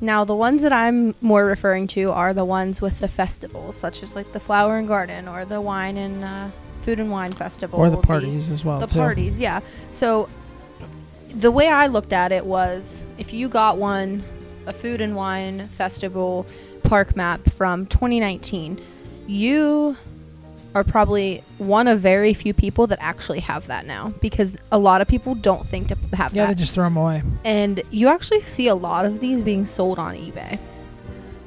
[0.00, 4.02] Now, the ones that I'm more referring to are the ones with the festivals, such
[4.02, 6.48] as like the Flower and Garden or the Wine and uh,
[6.82, 8.98] Food and Wine Festival, Or the parties as well the too.
[8.98, 9.60] parties, yeah.
[9.90, 10.28] So
[11.34, 14.22] the way I looked at it was if you got one,
[14.70, 16.46] a food and wine festival
[16.84, 18.80] park map from 2019,
[19.26, 19.96] you
[20.74, 25.00] are probably one of very few people that actually have that now because a lot
[25.00, 26.36] of people don't think to have that.
[26.36, 27.22] Yeah, they just throw them away.
[27.44, 30.58] and you actually see a lot of these being sold on eBay.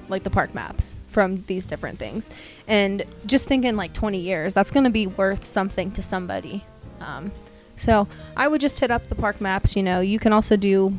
[0.10, 2.30] Like the park maps from these different things.
[2.68, 6.66] And just thinking like 20 years, that's going to be worth something to somebody.
[7.00, 7.32] Um,
[7.78, 9.76] so I would just hit up the park maps.
[9.78, 10.94] You know, you can also do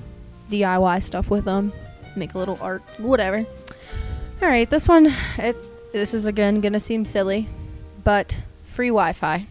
[0.51, 1.73] DIY stuff with them,
[2.16, 3.38] make a little art, whatever.
[4.42, 5.57] All right, this one, it,
[5.92, 7.48] this is again going to seem silly,
[8.03, 9.46] but free Wi Fi.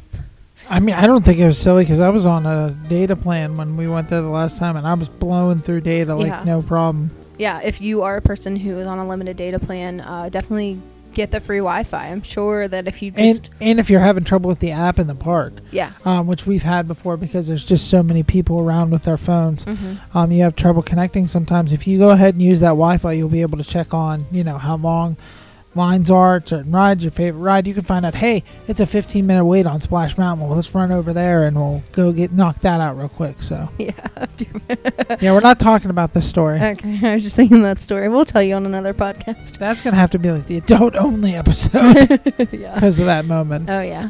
[0.69, 3.57] I mean, I don't think it was silly because I was on a data plan
[3.57, 6.43] when we went there the last time, and I was blowing through data like Yeah.
[6.45, 7.11] no problem.
[7.37, 10.79] yeah, if you are a person who is on a limited data plan, uh, definitely
[11.13, 12.07] get the free Wi-Fi.
[12.07, 14.99] I'm sure that if you just And and if you're having trouble with the app
[14.99, 18.59] in the park, yeah, um, which we've had before because there's just so many people
[18.59, 21.71] around with their phones, hmm um, you have trouble connecting sometimes.
[21.71, 24.43] If you go ahead and use that Wi-Fi, you'll be able to check on, you
[24.43, 25.17] know, how long
[25.75, 27.67] lines are certain rides, your favorite ride.
[27.67, 30.47] You can find out, hey, it's a 15 minute wait on Splash Mountain.
[30.47, 33.41] Well, let's run over there and we'll go get knock that out real quick.
[33.41, 33.93] So yeah.
[35.21, 36.59] yeah, we're not talking about this story.
[36.61, 38.09] okay, I was just thinking that story.
[38.09, 39.57] We'll tell you on another podcast.
[39.57, 42.75] That's gonna have to be like the adult only episode yeah.
[42.75, 43.69] because of that moment.
[43.69, 44.09] Oh yeah.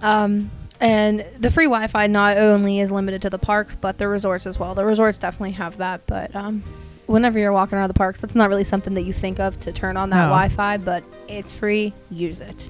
[0.00, 4.46] Um, and the free Wi-Fi not only is limited to the parks, but the resorts
[4.46, 4.74] as well.
[4.74, 6.62] The resorts definitely have that, but um,
[7.06, 9.72] whenever you're walking around the parks, that's not really something that you think of to
[9.72, 10.22] turn on that No.
[10.24, 10.78] Wi-Fi.
[10.78, 11.92] But it's free.
[12.10, 12.68] Use it.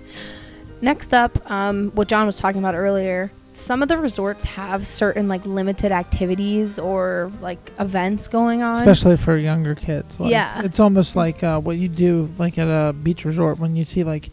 [0.80, 3.30] Next up, um, what John was talking about earlier.
[3.52, 8.80] Some of the resorts have certain like limited activities or like events going on.
[8.86, 10.20] especially for younger kids.
[10.20, 10.60] Like, Yeah.
[10.62, 14.04] it's almost like uh, what you do like at a beach resort when you see
[14.04, 14.28] like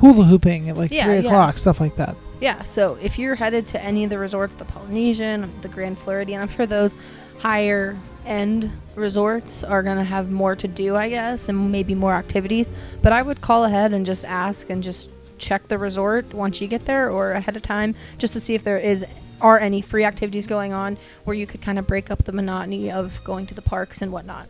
[0.00, 1.26] hula hooping at like Yeah, three yeah.
[1.26, 2.16] o'clock, stuff like that.
[2.40, 6.40] Yeah, so if you're headed to any of the resorts, the Polynesian, the Grand Floridian,
[6.40, 6.96] I'm sure those
[7.38, 12.12] higher end resorts are going to have more to do, I guess, and maybe more
[12.12, 12.72] activities.
[13.02, 16.68] But I would call ahead and just ask and just check the resort once you
[16.68, 19.04] get there or ahead of time just to see if there is
[19.40, 22.92] are any free activities going on where you could kind of break up the monotony
[22.92, 24.46] of going to the parks and whatnot.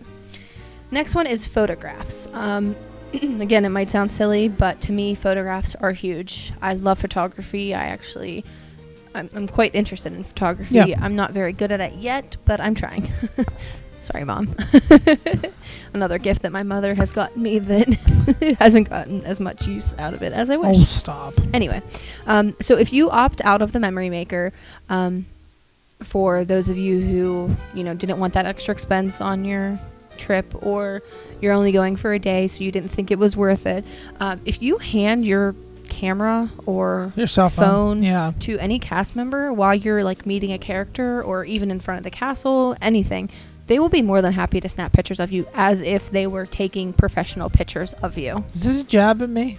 [0.90, 2.29] Next one is photographs.
[2.35, 2.77] Um,
[3.14, 6.53] again, it might sound silly, but to me, photographs are huge.
[6.61, 7.75] I love photography.
[7.75, 8.45] I actually,
[9.14, 10.75] I'm, I'm quite interested in photography.
[10.75, 10.98] Yeah.
[11.01, 13.12] I'm not very good at it yet, but I'm trying.
[14.01, 14.55] Sorry, mom.
[15.94, 20.12] Another gift that my mother has gotten me that hasn't gotten as much use out
[20.14, 21.35] of it as I wish Oh, stop!
[21.55, 21.83] anyway
[22.27, 24.53] um, so if you opt out of the memory maker
[24.88, 25.27] um,
[26.01, 29.79] for those of you who you know didn't want that extra expense on your
[30.18, 31.03] trip or
[31.40, 33.85] you're only going for a day so you didn't think it was worth it
[34.20, 35.55] um, if you hand your
[36.03, 37.65] camera or Your cell phone.
[37.65, 38.33] phone Yeah.
[38.41, 42.05] to any cast member while you're like meeting a character or even in front of
[42.05, 43.31] the castle anything
[43.69, 46.47] they will be more than happy to snap pictures of you as if they were
[46.47, 49.59] taking professional pictures of you Is this a jab at me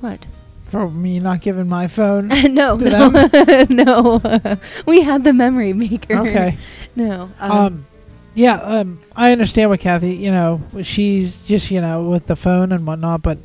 [0.00, 0.26] what
[0.64, 2.26] for me not giving my phone?
[2.60, 3.08] no, no,
[3.70, 4.20] no.
[4.86, 6.14] we had the memory maker.
[6.26, 6.56] okay.
[6.96, 7.30] No.
[7.38, 7.86] Um, Um,
[8.34, 8.56] yeah.
[8.56, 10.16] Um, I understand what Kathy.
[10.16, 13.38] You know, she's just you know with the phone and whatnot, but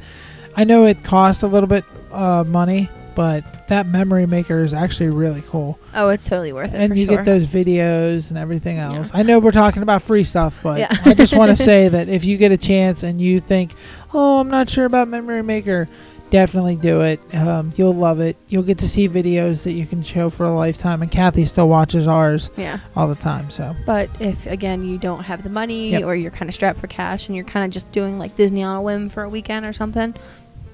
[0.56, 5.10] I know it costs a little bit uh, money, but that memory maker is actually
[5.10, 5.78] really cool.
[5.94, 6.80] oh, it's totally worth it.
[6.80, 7.18] and you sure.
[7.18, 8.94] get those videos and everything Yeah.
[8.94, 9.12] else.
[9.14, 10.96] I know we're talking about free stuff, but Yeah.
[11.06, 13.74] I just want to say that if you get a chance and you think,
[14.14, 15.88] "Oh, I'm not sure about Memory Maker,"
[16.30, 17.20] definitely do it.
[17.36, 18.38] Um, you'll love it.
[18.48, 21.02] You'll get to see videos that you can show for a lifetime.
[21.02, 22.80] And Kathy still watches ours Yeah.
[22.96, 23.50] all the time.
[23.50, 26.04] So But if again you don't have the money Yep.
[26.06, 28.64] or you're kind of strapped for cash and you're kind of just doing like Disney
[28.64, 30.14] on a whim for a weekend or something,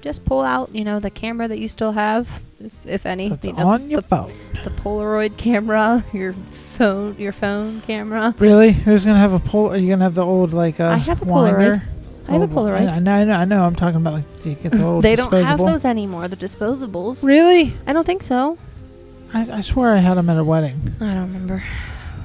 [0.00, 2.28] just pull out you know the camera that you still have,
[2.60, 3.28] if, if any.
[3.28, 4.32] that's you know, on your the, phone.
[4.64, 8.34] the Polaroid camera, your phone, your phone camera.
[8.38, 8.72] Really?
[8.72, 9.70] Who's gonna have a pol?
[9.72, 11.58] Are you gonna have the old like uh, I have a winder?
[11.58, 11.82] Polaroid.
[12.28, 12.92] I have a Polaroid.
[12.92, 13.64] I know, I know, I know.
[13.64, 16.28] I'm talking about like you get the old They don't have those anymore.
[16.28, 17.24] The disposables.
[17.24, 17.74] Really?
[17.86, 18.58] I don't think so.
[19.32, 20.78] I, I swear I had them at a wedding.
[21.00, 21.62] I don't remember.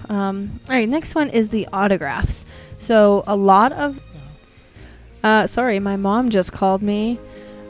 [0.09, 2.45] Um, all right, next one is the autographs.
[2.79, 3.99] So a lot of.
[5.23, 7.17] Uh, sorry, my mom just called me.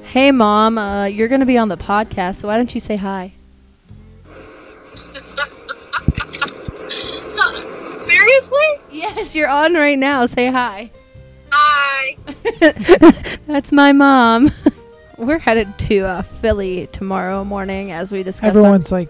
[0.03, 2.37] Hey, mom, uh, you're gonna be on the podcast.
[2.41, 3.31] So why don't you say hi?
[7.97, 8.59] Seriously?
[8.91, 10.25] Yes, you're on right now.
[10.25, 10.91] Say hi.
[11.51, 12.17] Hi.
[13.47, 14.51] That's my mom.
[15.17, 18.55] We're headed to uh, Philly tomorrow morning, as we discussed.
[18.55, 19.09] on- Everyone's like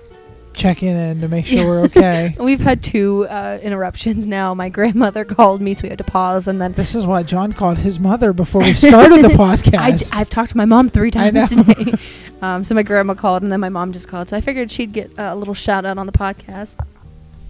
[0.56, 2.36] checking in and to make sure we're okay.
[2.40, 4.54] We've had two uh, interruptions now.
[4.54, 7.54] My grandmother called me, so we had to pause, and then This is why John
[7.54, 10.14] called his mother before we started the podcast.
[10.16, 11.64] I've talked to my mom three I times know.
[11.64, 11.94] today.
[12.42, 14.30] um, so my grandma called, and then my mom just called.
[14.30, 16.76] So I figured she'd get uh, a little shout out on the podcast.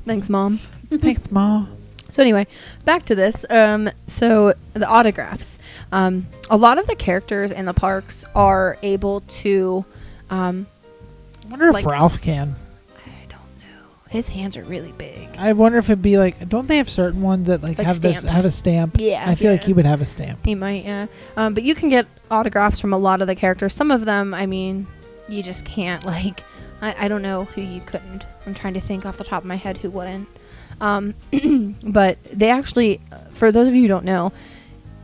[0.06, 0.60] Thanks, mom.
[0.90, 1.66] Thanks, Ma.
[2.10, 2.46] So anyway,
[2.86, 3.46] back to this.
[3.50, 5.58] Um, so the autographs.
[5.92, 9.84] Um, a lot of the characters in the parks are able to.
[10.30, 10.68] Um,
[11.46, 12.56] I wonder if Like- Ralph can.
[14.14, 14.30] I don't know.
[14.30, 15.30] His hands are really big.
[15.38, 16.48] I wonder if it'd be like.
[16.50, 18.36] Don't they have certain ones that like, Like have this stamps.
[18.36, 18.98] have a stamp?
[19.00, 19.68] Yeah, I feel like yeah.
[19.68, 20.46] he would have a stamp.
[20.46, 21.08] He might, yeah.
[21.36, 23.74] Um, but you can get autographs from a lot of the characters.
[23.74, 24.88] Some of them, I mean,
[25.28, 26.04] you just can't.
[26.14, 26.44] Like,
[26.82, 28.26] I, I don't know who you couldn't.
[28.46, 30.28] I'm trying to think off the top of my head who wouldn't.
[30.80, 31.16] Um,
[31.84, 33.00] but they actually,
[33.32, 34.32] for those of you who don't know,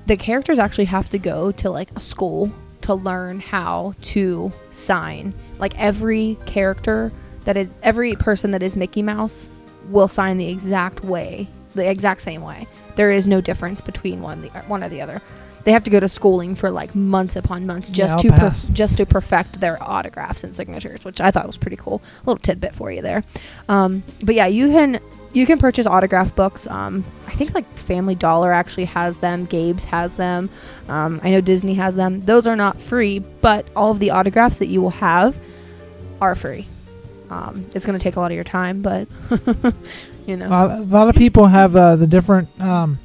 [0.05, 5.33] the characters actually have to go to like a school to learn how to sign.
[5.57, 7.11] Like every character
[7.49, 9.49] that is, every person that is Mickey Mouse
[9.89, 12.67] will sign the exact way, the exact same way.
[12.95, 15.19] There is no difference between one the one or the other.
[15.63, 18.53] They have to go to schooling for like months upon months just I'll to per-
[18.71, 22.03] just to perfect their autographs and signatures, which I thought was pretty cool.
[22.21, 23.23] A little tidbit for you there.
[23.67, 24.99] Um, but yeah, you can
[25.33, 26.67] you can purchase autograph books.
[26.67, 29.47] Um, I think like Family Dollar actually has them.
[29.47, 30.51] Gabe's has them.
[30.87, 32.21] Um, I know Disney has them.
[32.25, 35.35] Those are not free, but all of the autographs that you will have
[36.21, 36.67] are free.
[37.29, 39.07] Um, it's going to take a lot of your time, but
[40.25, 40.47] you know.
[40.47, 42.97] A lot, a lot of people have uh, the different um,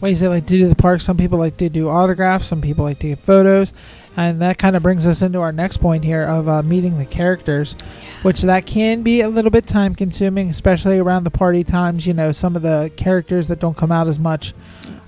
[0.00, 1.00] ways they like to do the park.
[1.00, 2.46] Some people like to do autographs.
[2.46, 3.72] Some people like to get photos,
[4.16, 7.06] and that kind of brings us into our next point here of uh, meeting the
[7.06, 7.74] characters,
[8.22, 12.06] which that can be a little bit time consuming, especially around the party times.
[12.06, 14.54] You know, some of the characters that don't come out as much.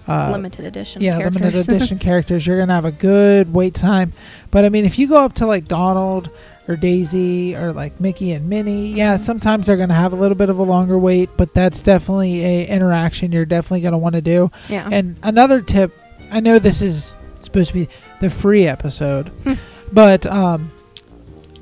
[0.09, 1.01] Uh, limited edition.
[1.01, 1.41] yeah, characters.
[1.41, 2.45] limited edition characters.
[2.45, 4.13] You're gonna have a good wait time,
[4.51, 6.29] but I mean, if you go up to like Donald
[6.69, 10.49] or Daisy or like Mickey and Minnie, yeah, sometimes they're gonna have a little bit
[10.51, 14.51] of a longer wait, but that's definitely a interaction you're definitely gonna want to do.
[14.69, 14.89] yeah.
[14.91, 15.93] And another tip,
[16.31, 17.89] I know this is supposed to be
[18.21, 19.55] the free episode, Hmm.
[19.93, 20.71] but um,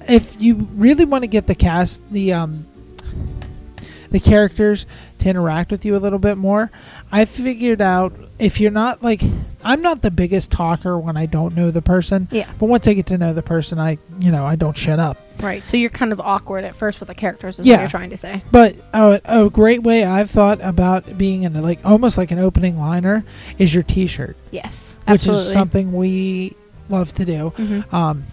[0.09, 2.67] if you really want to get the cast, the um,
[4.11, 4.87] the characters
[5.21, 6.71] to interact with you a little bit more,
[7.13, 9.23] I figured out if you're not like
[9.65, 12.51] I'm not the biggest talker when I don't know the person, yeah.
[12.59, 15.19] but once I get to know the person, I you know I don't shut up.
[15.43, 15.67] Right.
[15.67, 17.77] So you're kind of awkward at first with the characters, is Yeah.
[17.77, 18.43] what you're trying to say.
[18.51, 22.39] But uh, a great way I've thought about being in a, like almost like an
[22.39, 23.25] opening liner
[23.59, 24.97] is your T-shirt, Yes.
[25.07, 25.13] Absolutely.
[25.41, 26.57] which is something we
[26.91, 27.53] love to do.
[27.57, 27.93] Mhm.
[27.93, 28.25] Um,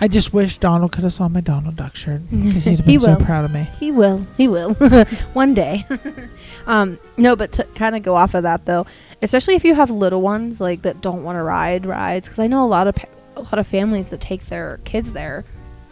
[0.00, 2.98] I just wish Donald could have saw my Donald Duck shirt because he'd have He
[2.98, 3.66] been so proud of me.
[3.78, 4.26] He will.
[4.36, 4.74] He will.
[5.32, 5.86] One day.
[6.66, 8.86] um, no, but to kind of go off of that though,
[9.22, 12.46] especially if you have little ones like that don't want to ride rides, because I
[12.46, 15.44] know a lot of pa- a lot of families that take their kids there,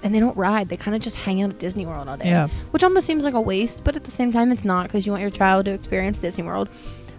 [0.03, 0.69] and they don't ride.
[0.69, 2.29] They kind of just hang out at Disney World all day.
[2.29, 2.49] Yeah.
[2.71, 5.12] Which almost seems like a waste, but at the same time, it's not because you
[5.12, 6.69] want your child to experience Disney World.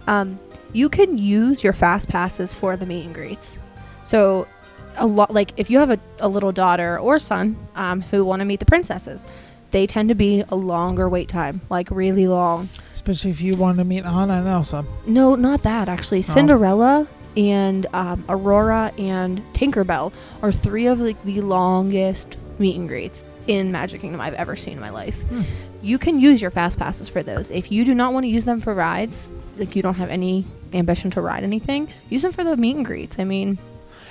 [0.07, 0.39] Um,
[0.73, 3.59] you can use your fast passes for the meet and greets.
[4.03, 4.47] So
[4.97, 8.39] a lot like if you have a, a little daughter or son um, who want
[8.39, 9.25] to meet the princesses
[9.71, 12.69] they tend to be a longer wait time like really long.
[12.93, 14.85] Especially if you want to meet Anna and Elsa.
[15.05, 16.21] no not that actually.
[16.21, 23.25] Cinderella and um, aurora and tinkerbell are three of like the longest meet and greets
[23.47, 25.19] in magic kingdom i've ever seen in my life.
[25.23, 25.41] Hmm.
[25.81, 27.51] you can use your fast passes for those.
[27.51, 29.27] If you do not want to use them for rides
[29.57, 32.85] like you don't have any ambition to ride anything use them for the meet and
[32.85, 33.19] greets.
[33.19, 33.57] I mean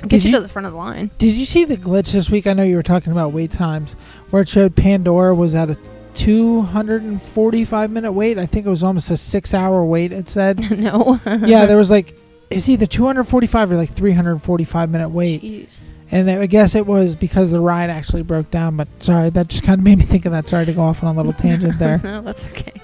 [0.08, 2.30] Did you, you- to the front of the line Did you see the glitch this
[2.30, 2.46] week?
[2.46, 3.94] I know you were talking about wait times,
[4.30, 5.78] where it showed Pandora was at a
[6.14, 8.38] 245 minute wait.
[8.38, 10.12] I think it was almost a six hour wait.
[10.12, 10.70] It said.
[10.78, 12.16] no yeah, there was like
[12.50, 15.88] it's either 245 or like 345 minute wait, Jeez.
[16.10, 18.76] and I guess it was because the ride actually broke down.
[18.76, 20.46] But sorry, that just kind of made me think of that.
[20.48, 22.00] Sorry to go off on a little tangent there.
[22.04, 22.80] no, that's okay.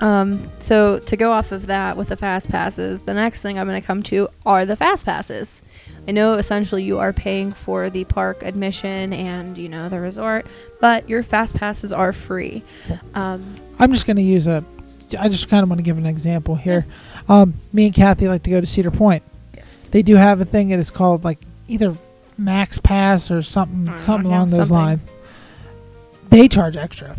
[0.00, 3.68] Um, so to go off of that with the fast passes, the next thing I'm
[3.68, 5.62] going to come to are the fast passes.
[6.08, 10.46] I know essentially you are paying for the park admission and you know the resort,
[10.80, 12.62] but your fast passes are free.
[13.14, 14.64] Um, I'm just going to use a.
[15.18, 16.86] I just kind of want to give an example here.
[17.28, 19.22] Um, me and Kathy like to go to Cedar Point.
[19.54, 19.86] yes.
[19.90, 21.38] They do have a thing that is called like
[21.68, 21.94] either
[22.36, 25.00] Max Pass or something, Uh, something yeah, along those lines.
[26.30, 27.14] They charge extra.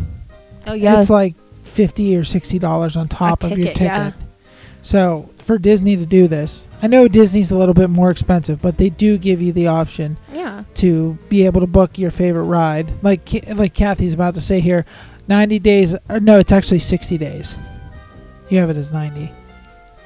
[0.66, 1.00] Oh yeah.
[1.00, 3.86] It's like fifty or sixty dollars on top of your ticket, ticket.
[3.86, 4.12] yeah.
[4.82, 8.78] So for Disney to do this, I know Disney's a little bit more expensive, but
[8.78, 10.64] they do give you the option yeah.
[10.76, 13.02] to be able to book your favorite ride.
[13.02, 14.86] Like like Kathy's about to say here,
[15.28, 15.94] ninety days.
[16.08, 17.56] Or no, it's actually sixty days.
[18.48, 19.32] You have it as ninety.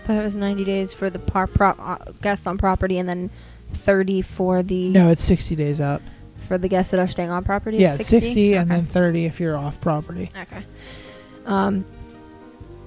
[0.04, 3.30] thought it was 90 days for the par- pro- uh, guests on property and then
[3.72, 6.00] 30 for the No, it's sixty days out.
[6.48, 7.76] for the guests that are staying on property.
[7.76, 10.30] Yeah, it's 60, 60, and then 30 if you're off property.
[10.40, 10.64] Okay.
[11.44, 11.84] Um,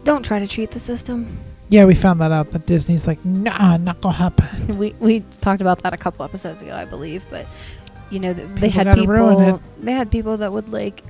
[0.03, 1.37] don't try to cheat the system.
[1.71, 4.77] Yeah, we found that out that Disney's like, nah, not gonna happen.
[4.77, 7.47] We we talked about that a couple episodes ago, I believe, but
[8.09, 11.01] you know th- they had people they had people that would like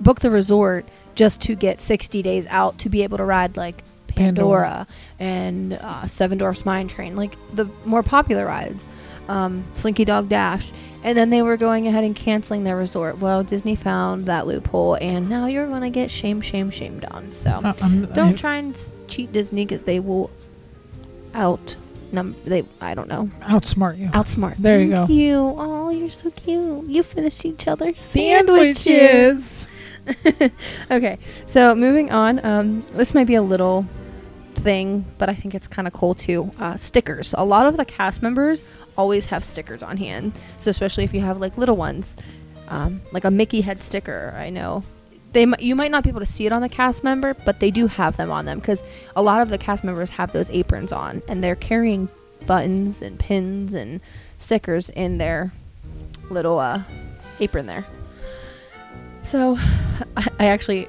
[0.00, 3.82] book the resort just to get 60 days out to be able to ride like
[4.08, 4.86] Pandora, Pandora.
[5.20, 8.88] and uh, Seven Dwarfs Mine Train, like the more popular rides,
[9.28, 10.70] um, Slinky Dog Dash,
[11.02, 13.18] and then they were going ahead and canceling their resort.
[13.18, 17.30] Well, Disney found that loophole, and now you're gonna get shame, shame, shamed on.
[17.32, 20.30] So Uh, I'm- don't I- try and cheat Disney because they will
[21.34, 21.76] out
[22.12, 24.08] num they I don't know outsmart you.
[24.08, 24.56] outsmart.
[24.58, 25.06] There you go.
[25.08, 26.88] You oh you're so cute.
[26.88, 29.66] You finished each other's Sandwiches.
[30.90, 32.44] okay, so moving on.
[32.44, 33.84] Um, this might be a little
[34.66, 36.50] thing, but I think it's kind of cool too.
[36.58, 37.36] Uh, stickers.
[37.38, 38.64] A lot of the cast members
[38.98, 40.32] always have stickers on hand.
[40.58, 42.16] So especially if you have like little ones,
[42.66, 44.34] um, like a Mickey head sticker.
[44.36, 44.82] I know
[45.32, 47.60] they mi- you might not be able to see it on the cast member, but
[47.60, 48.82] they do have them on them because
[49.14, 52.08] a lot of the cast members have those aprons on and they're carrying
[52.46, 54.00] buttons and pins and
[54.38, 55.52] stickers in their
[56.28, 56.82] little uh,
[57.38, 57.86] apron there.
[59.22, 59.56] So,
[60.16, 60.88] I, I actually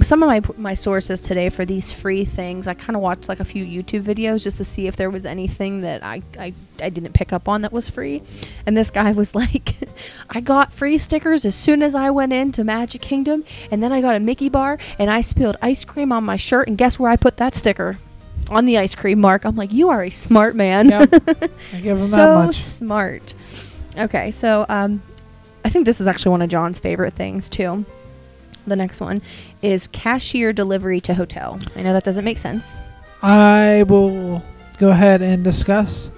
[0.00, 2.66] some of my my sources today for these free things.
[2.66, 5.26] I kind of watched like a few YouTube videos just to see if there was
[5.26, 8.22] anything that I, I I didn't pick up on that was free.
[8.66, 9.74] And this guy was like,
[10.30, 14.00] I got free stickers as soon as I went into Magic Kingdom, and then I
[14.00, 17.10] got a Mickey bar, and I spilled ice cream on my shirt, and guess where
[17.10, 17.98] I put that sticker?
[18.50, 19.44] On the ice cream mark.
[19.44, 20.88] I'm like, you are a smart man.
[20.88, 21.12] Yep.
[21.72, 23.34] I give them so smart.
[23.96, 25.02] Okay, so um,
[25.64, 27.84] I think this is actually one of John's favorite things too.
[28.66, 29.22] The next one
[29.60, 31.58] is cashier delivery to hotel.
[31.76, 32.74] I know that doesn't make sense.
[33.22, 34.42] I will
[34.78, 36.10] go ahead and discuss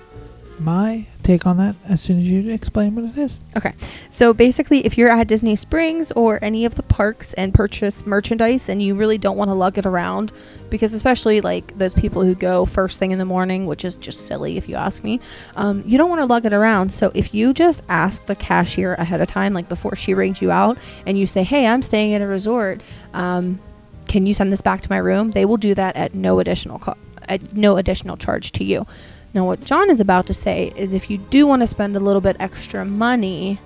[0.58, 3.38] my take on that as soon as you explain what it is.
[3.56, 3.74] Okay,
[4.08, 8.68] so basically, if you're at Disney Springs or any of the parks and purchase merchandise
[8.68, 10.32] and you really don't want to lug it around,
[10.70, 14.26] because especially like those people who go first thing in the morning, which is just
[14.26, 15.20] silly if you ask me,
[15.56, 16.92] um, you don't want to lug it around.
[16.92, 20.50] So if you just ask the cashier ahead of time, like before she rings you
[20.50, 22.80] out, and you say, "Hey, I'm staying at a resort,"
[23.12, 23.58] um,
[24.06, 25.30] can you send this back to my room?
[25.30, 26.96] They will do that at no additional co-
[27.28, 28.86] at no additional charge to you.
[29.34, 32.00] Now, what John is about to say is if you do want to spend a
[32.00, 33.58] little bit extra money,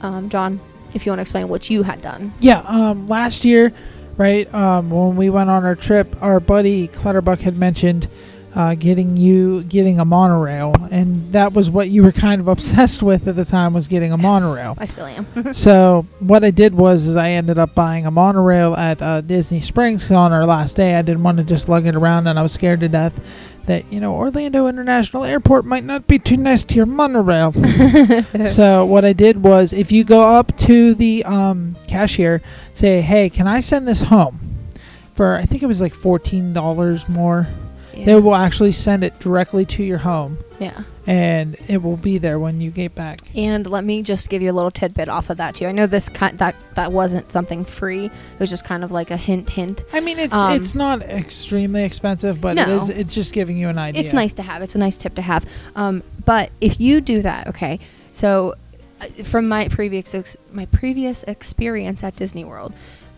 [0.00, 0.60] um, John,
[0.92, 2.34] if you want to explain what you had done.
[2.40, 3.72] Yeah, um, last year,
[4.16, 8.08] right, um, when we went on our trip, our buddy Clutterbuck had mentioned
[8.54, 13.02] uh, getting you getting a monorail, and that was what you were kind of obsessed
[13.02, 14.74] with at the time was getting a monorail.
[14.78, 15.54] I still am.
[15.54, 19.60] so what I did was is I ended up buying a monorail at uh, Disney
[19.60, 20.96] Springs on our last day.
[20.96, 23.20] I didn't want to just lug it around, and I was scared to death
[23.66, 27.52] that you know Orlando International Airport might not be too nice to your monorail.
[28.46, 32.42] so what I did was, if you go up to the um, cashier,
[32.74, 34.40] say, "Hey, can I send this home?"
[35.14, 37.48] For I think it was like fourteen dollars more.
[37.94, 40.82] They will actually send it directly to your home, yeah.
[41.06, 43.20] and it will be there when you get back.
[43.34, 45.66] And let me just give you a little tidbit off of that too.
[45.66, 48.06] I know this kind that that wasn't something free.
[48.06, 49.82] It was just kind of like a hint, hint.
[49.92, 52.76] I mean, it's Um, it's not extremely expensive, but it No.
[52.76, 52.88] is.
[52.88, 54.02] It's just giving you an idea.
[54.02, 54.62] It's nice to have.
[54.62, 55.44] It's a nice tip to have.
[55.76, 57.78] Um, but if you do that, okay.
[58.12, 58.54] So,
[59.00, 62.72] uh, from my previous ex- my previous experience at Disney World,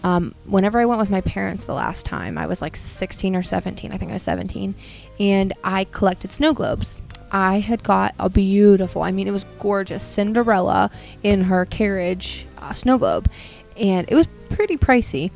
[0.04, 3.42] um, whenever I went with my parents the last time, I was like 16 or
[3.42, 3.90] 17.
[3.90, 4.74] I think I was 17,
[5.18, 7.00] and I collected snow globes.
[7.32, 10.90] I had got a beautiful, I mean, it was gorgeous Cinderella
[11.22, 13.30] in her carriage uh, snow globe,
[13.78, 15.30] and it was pretty pricey.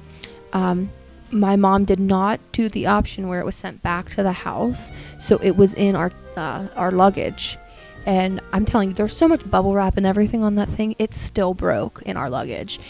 [0.52, 0.90] Um,
[1.32, 4.92] my mom did not do the option where it was sent back to the house,
[5.18, 7.56] so it was in our uh, our luggage.
[8.04, 10.94] And I'm telling you, there's so much bubble wrap and everything on that thing.
[10.98, 12.80] It still broke in our luggage.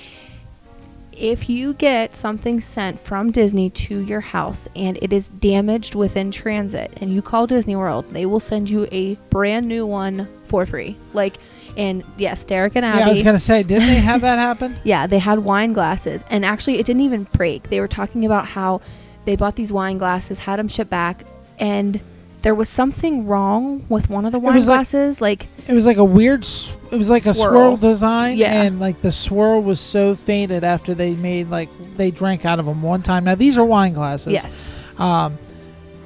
[1.19, 6.31] If you get something sent from Disney to your house and it is damaged within
[6.31, 10.65] transit, and you call Disney World, they will send you a brand new one for
[10.65, 10.97] free.
[11.15, 11.35] Like,
[11.77, 12.99] and yes, Derek and Abby.
[12.99, 14.77] Yeah, I was gonna say, didn't they have that happen?
[14.85, 17.69] Yeah, they had wine glasses, and actually, it didn't even break.
[17.69, 18.81] They were talking about how
[19.25, 21.25] they bought these wine glasses, had them shipped back,
[21.59, 22.01] and
[22.43, 25.21] there was something wrong with one of the wine was like- glasses.
[25.21, 26.45] Like, It was like a weird.
[26.45, 27.51] s- It was like a Swirl.
[27.51, 28.63] swirl design, Yeah.
[28.63, 32.67] and like the swirl was so faded after they made like they drank out of
[32.67, 33.25] them one time.
[33.25, 34.33] Now these are wine glasses.
[34.33, 34.67] yes,
[34.99, 35.37] Um,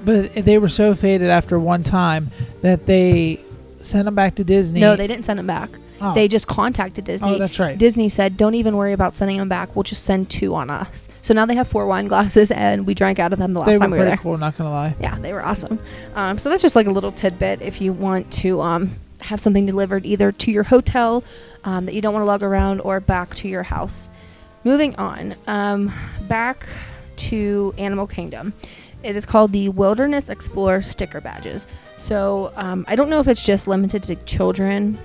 [0.05, 2.31] but they were so faded after one time
[2.63, 3.39] that they
[3.79, 4.81] sent them back to Disney.
[4.81, 5.71] no, they didn't send them back.
[6.03, 6.15] Oh.
[6.15, 7.37] They just contacted Disney.
[7.37, 7.79] Oh, that's right.
[7.79, 9.77] Disney said, "Don't even worry about sending them back.
[9.77, 12.95] We'll just send two on us." So now they have four wine glasses, and we
[12.95, 14.17] drank out of them the last they were time we were there.
[14.17, 14.37] cool.
[14.37, 14.95] Not gonna lie.
[15.01, 15.79] Yeah, they were awesome.
[16.15, 19.65] Um, so that's just like a little tidbit if you want to um, have something
[19.65, 21.23] delivered either to your hotel
[21.65, 24.09] um, that you don't want to lug around or back to your house.
[24.65, 25.93] Moving on, um,
[26.29, 26.67] back
[27.17, 28.53] to Animal Kingdom.
[29.03, 31.67] It is called the Wilderness Explorer sticker badges.
[31.97, 34.99] So um, I don't know if it's just limited to children,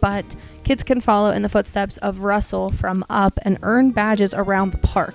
[0.00, 0.24] but
[0.64, 4.78] kids can follow in the footsteps of Russell from Up and earn badges around the
[4.78, 5.14] park.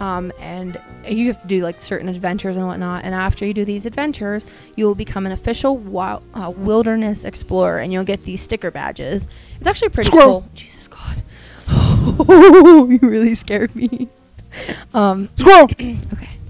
[0.00, 3.04] Um, and you have to do like certain adventures and whatnot.
[3.04, 4.46] And after you do these adventures,
[4.76, 9.26] you will become an official wild, uh, wilderness explorer, and you'll get these sticker badges.
[9.58, 10.42] It's actually pretty Squirrel.
[10.42, 10.50] cool.
[10.54, 11.22] Jesus God,
[12.28, 14.08] you really scared me.
[14.92, 15.64] Um, Squirrel.
[15.72, 15.96] okay,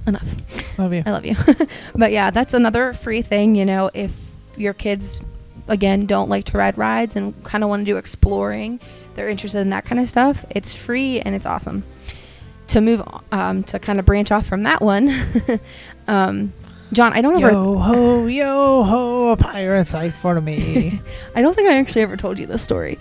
[0.07, 0.79] enough.
[0.79, 1.03] Love you.
[1.07, 1.37] I love you.
[1.95, 4.13] but yeah, that's another free thing, you know, if
[4.57, 5.23] your kids
[5.69, 8.81] again don't like to ride rides and kind of want to do exploring,
[9.15, 10.45] they're interested in that kind of stuff.
[10.51, 11.83] It's free and it's awesome.
[12.69, 13.03] To move
[13.33, 15.15] um, to kind of branch off from that one,
[16.09, 16.53] um,
[16.93, 21.01] John, I don't ever Yo ho, yo ho, a pirate's life for me.
[21.35, 22.99] I don't think I actually ever told you this story.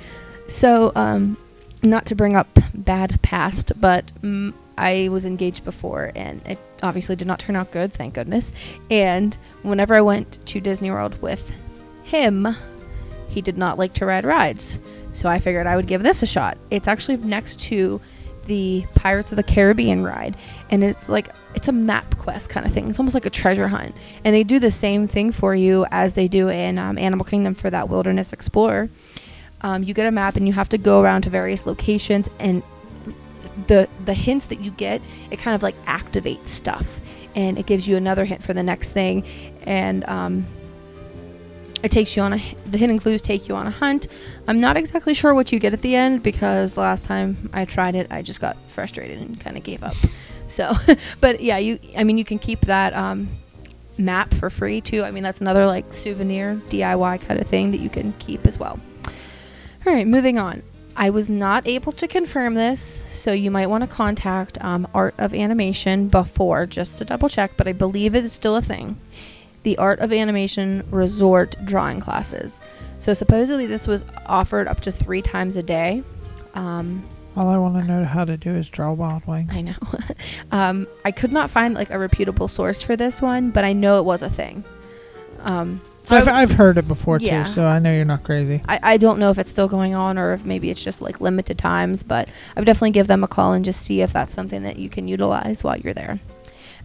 [0.48, 1.38] So, um,
[1.84, 7.16] not to bring up bad past, but mm, I was engaged before, and it obviously
[7.16, 8.52] did not turn out good, thank goodness.
[8.90, 11.52] And whenever I went to Disney World with
[12.06, 12.48] him,
[13.28, 14.80] he did not like to ride rides.
[15.14, 16.58] So I figured I would give this a shot.
[16.70, 18.02] It's actually next to
[18.46, 20.38] the Pirates of the Caribbean ride,
[20.70, 22.90] and it's like it's a map quest kind of thing.
[22.90, 26.14] It's almost like a treasure hunt, and they do the same thing for you as
[26.14, 28.90] they do in um, Animal Kingdom for that Wilderness Explorer.
[29.62, 32.62] Um, you get a map, and you have to go around to various locations, and
[33.68, 35.02] the the hints that you get,
[35.32, 37.00] it kind of like activates stuff,
[37.34, 39.24] and it gives you another hint for the next thing,
[39.66, 40.46] and um,
[41.84, 44.08] it takes you on a the hidden clues take you on a hunt.
[44.48, 47.66] I'm not exactly sure what you get at the end because the last time I
[47.66, 49.96] tried it, I just got frustrated and kind of gave up.
[50.48, 50.74] So,
[51.22, 53.30] but yeah, you I mean you can keep that um,
[53.98, 55.04] map for free too.
[55.04, 58.58] I mean that's another like souvenir DIY kind of thing that you can keep as
[58.58, 58.80] well.
[59.86, 60.64] All right, moving on.
[60.98, 65.14] I was not able to confirm this, so you might want to contact um, Art
[65.18, 68.98] of Animation before just to double check, but I believe it is still a thing.
[69.66, 72.62] The Art of Animation Resort drawing classes.
[73.00, 76.04] So supposedly this was offered up to three times a day.
[76.54, 77.04] Um,
[77.36, 79.50] All I want to know how to do is draw Wild Wing.
[79.52, 79.74] I know.
[80.52, 83.98] um, I could not find like a reputable source for this one, but I know
[83.98, 84.64] it was a thing.
[85.40, 87.44] Um, so I've, I've heard it before Yeah.
[87.46, 88.62] too, so I know you're not crazy.
[88.70, 91.22] I, I don't know if it's still going on or if maybe it's just like
[91.22, 94.32] limited times, but I would definitely give them a call and just see if that's
[94.32, 96.20] something that you can utilize while you're there.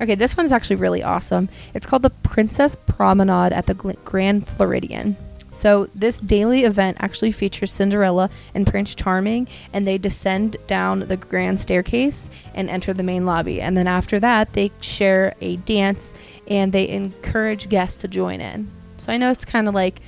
[0.00, 1.48] Okay, this one is actually really awesome.
[1.74, 5.16] It's called the Princess Promenade at the Grand Floridian.
[5.52, 11.16] So this daily event actually features Cinderella and Prince Charming, and they descend down the
[11.16, 13.60] grand staircase and enter the main lobby.
[13.60, 16.14] And then after that, they share a dance
[16.46, 18.70] and they encourage guests to join in.
[18.98, 20.00] So I know it's kind of like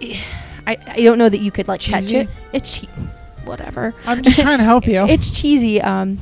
[0.00, 2.28] I, I don't know that you could like catch it.
[2.52, 2.90] It's cheap.
[3.44, 3.94] whatever.
[4.06, 5.04] I'm just trying to help you.
[5.06, 6.18] It's cheesy, um,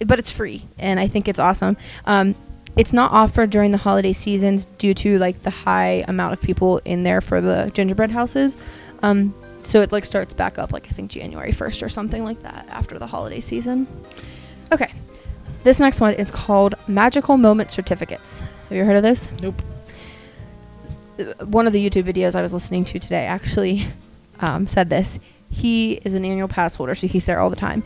[0.00, 1.76] but it's free, and I think it's awesome.
[2.06, 2.34] Um,
[2.76, 6.78] it's not offered during the holiday seasons due to like the high amount of people
[6.84, 8.56] in there for the gingerbread houses.
[9.02, 12.42] Um, so it like starts back up like I think January 1st or something like
[12.42, 13.86] that after the holiday season.
[14.72, 14.92] Okay.
[15.62, 18.40] This next one is called Magical Moment Certificates.
[18.40, 19.30] Have you heard of this?
[19.40, 19.62] Nope.
[21.44, 23.86] One of the YouTube videos I was listening to today actually
[24.40, 25.18] um, said this.
[25.50, 27.84] He is an annual pass holder, so he's there all the time.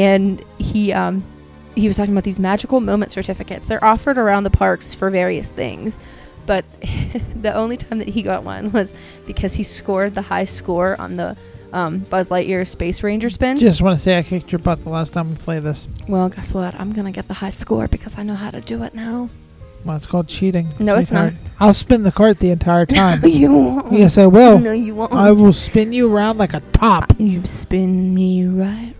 [0.00, 1.22] And he um,
[1.74, 3.66] he was talking about these magical moment certificates.
[3.66, 5.98] They're offered around the parks for various things.
[6.46, 6.64] But
[7.40, 8.94] the only time that he got one was
[9.26, 11.36] because he scored the high score on the
[11.72, 13.58] um, Buzz Lightyear Space Ranger spin.
[13.58, 15.86] Just want to say I kicked your butt the last time we played this.
[16.08, 16.74] well, guess what?
[16.74, 19.28] I'm gonna get the high score because I know how to do it now.
[19.84, 20.68] Well, it's called cheating.
[20.78, 21.32] No, it's not.
[21.58, 23.24] I'll spin the cart the entire time.
[23.24, 23.92] you won't.
[23.92, 24.58] yes, I will.
[24.58, 25.12] No, you won't.
[25.12, 27.12] I will spin you around like a top.
[27.18, 28.94] You spin me right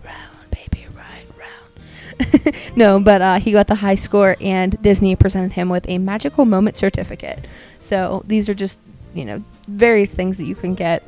[2.75, 6.45] no, but uh, he got the high score, and Disney presented him with a magical
[6.45, 7.45] moment certificate.
[7.79, 8.79] So these are just,
[9.13, 11.03] you know, various things that you can get.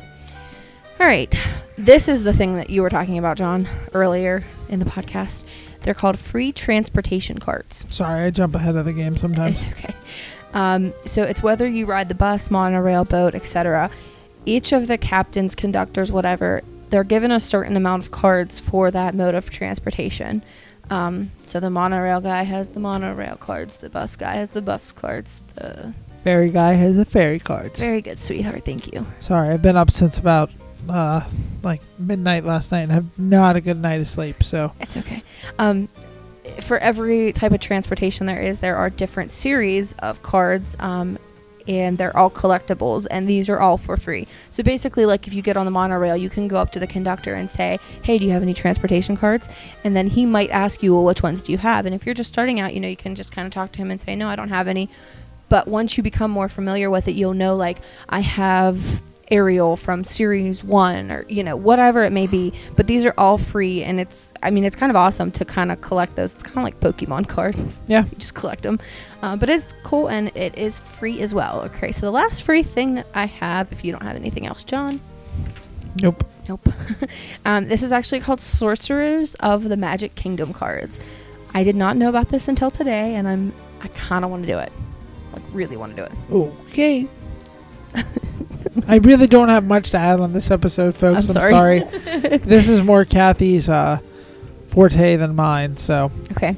[0.99, 1.33] All right,
[1.77, 5.43] this is the thing that you were talking about, John, earlier in the podcast.
[5.81, 7.85] They're called free transportation carts.
[7.89, 9.65] Sorry, I jump ahead of the game sometimes.
[9.65, 9.93] It's okay.
[10.53, 13.91] Um, so it's whether you ride the bus, monorail, boat, etc.
[14.45, 19.13] Each of the captains, conductors, whatever, they're given a certain amount of cards for that
[19.13, 20.43] mode of transportation.
[20.89, 24.91] Um, so the monorail guy has the monorail cards, the bus guy has the bus
[24.91, 25.41] cards.
[25.55, 27.79] The ferry guy has the ferry cards.
[27.79, 28.65] very good, sweetheart.
[28.65, 29.05] Thank you.
[29.19, 30.51] Sorry, I've been up since about
[30.87, 31.21] uh
[31.63, 34.43] like midnight last night and have not a good night of sleep.
[34.43, 35.23] So It's okay.
[35.57, 35.89] Um,
[36.61, 40.75] for every type of transportation there is, there are different series of cards.
[40.79, 41.17] Um,
[41.67, 44.27] and they're all collectibles, and these are all for free.
[44.49, 46.87] So basically, like if you get on the monorail, you can go up to the
[46.87, 49.47] conductor and say, "Hey, do you have any transportation cards?"
[49.83, 52.15] And then he might ask you, "Well, which ones do you have?" And if you're
[52.15, 54.15] just starting out, you know, you can just kind of talk to him and say,
[54.15, 54.89] "No, I don't have any."
[55.49, 57.77] But once you become more familiar with it, you'll know like
[58.09, 59.01] I have
[59.31, 62.53] Ariel from series one or you know whatever it may be.
[62.75, 65.71] But these are all free, and it's I mean it's kind of awesome to kind
[65.71, 66.33] of collect those.
[66.35, 67.81] It's kind of like Pokemon cards.
[67.87, 68.05] Yeah.
[68.05, 68.79] you just collect them.
[69.21, 71.61] Uh, but it's cool and it is free as well.
[71.63, 74.63] Okay, so the last free thing that I have, if you don't have anything else,
[74.63, 74.99] John.
[76.01, 76.25] Nope.
[76.49, 76.67] Nope.
[77.45, 80.99] um, this is actually called Sorcerers of the Magic Kingdom cards.
[81.53, 84.47] I did not know about this until today, and I'm I kind of want to
[84.47, 84.71] do it.
[85.31, 86.67] Like really want to do it.
[86.69, 87.07] Okay.
[88.87, 91.29] I really don't have much to add on this episode, folks.
[91.29, 91.79] I'm I'm, sorry.
[91.79, 92.37] sorry.
[92.37, 93.99] this is more Kathy's uh,
[94.67, 95.77] forte than mine.
[95.77, 96.55] So Okay.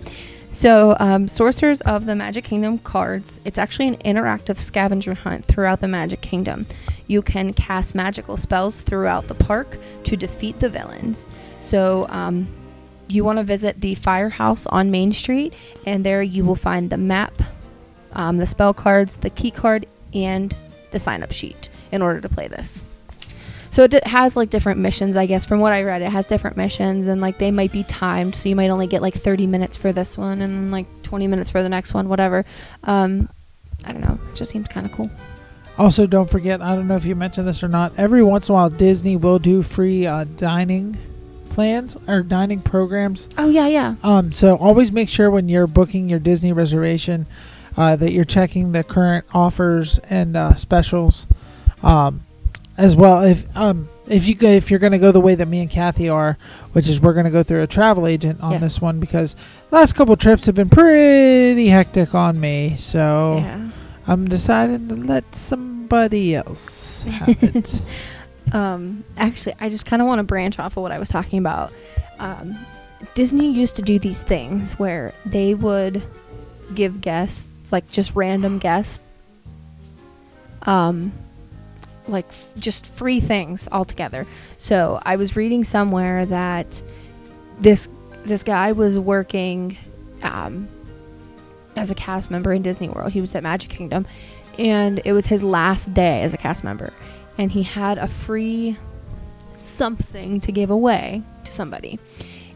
[0.51, 5.81] So, um, Sorcerers of the Magic Kingdom cards, it's actually an interactive scavenger hunt throughout
[5.81, 6.65] the Magic Kingdom.
[7.05, 11.27] You can cast magical spells throughout the park to defeat the villains.
[11.61, 12.47] So, um,
[13.07, 15.53] you want to visit the firehouse on Main Street,
[15.85, 17.35] and there you will find the map,
[18.13, 20.55] um, the spell cards, the key card, and
[20.89, 22.81] the sign up sheet in order to play this.
[23.69, 25.45] So it d- has like different missions, I guess.
[25.45, 28.49] From what I read, it has different missions, and like they might be timed, so
[28.49, 31.61] you might only get like 30 minutes for this one, and like 20 minutes for
[31.61, 32.45] the next one, whatever.
[32.83, 33.29] Um,
[33.85, 34.19] I don't know.
[34.31, 35.11] It just seems kind of cool.
[35.77, 38.53] Also, don't forget, I don't know if you mentioned this or not, every once in
[38.53, 40.97] a while Disney will do free uh, dining
[41.51, 43.29] plans or dining programs.
[43.37, 43.95] Oh yeah, yeah.
[44.01, 47.27] Um, so always make sure when you're booking your Disney reservation
[47.75, 51.27] uh, that you're checking the current offers and uh, specials,
[51.83, 52.21] um,
[52.77, 53.23] as well.
[53.23, 55.69] If um, if you go, if you're going to go the way that me and
[55.69, 56.37] Kathy are,
[56.73, 58.61] which is we're going to go through a travel agent on Yes.
[58.61, 59.35] this one because
[59.71, 62.75] last couple trips have been pretty hectic on me.
[62.77, 63.67] So Yeah.
[64.07, 67.81] I'm deciding to let somebody else have it.
[68.53, 71.37] Um, actually, I just kind of want to branch off of what I was talking
[71.39, 71.73] about.
[72.17, 72.57] Um,
[73.13, 76.01] Disney used to do these things where they would
[76.73, 79.01] give guests, like just random guests,
[80.61, 81.11] um,
[82.07, 84.25] like f- just free things altogether.
[84.57, 86.81] So I was reading somewhere that
[87.59, 87.89] this
[88.23, 89.77] this guy was working
[90.21, 90.67] um,
[91.75, 93.11] as a cast member in Disney World.
[93.11, 94.05] He was at Magic Kingdom,
[94.57, 96.91] and it was his last day as a cast member,
[97.37, 98.77] and he had a free
[99.61, 101.99] something to give away to somebody.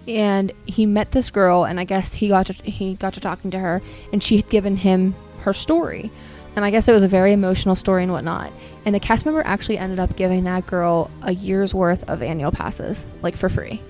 [0.08, 3.52] And he met this girl, and I guess he got to, he got to talking
[3.52, 3.82] to her,
[4.12, 6.12] and she had given him her story.
[6.56, 8.52] And I guess it was a very emotional story and whatnot.
[8.86, 12.52] And the cast member actually ended up giving that girl a year's worth of annual
[12.52, 13.82] passes, like for free.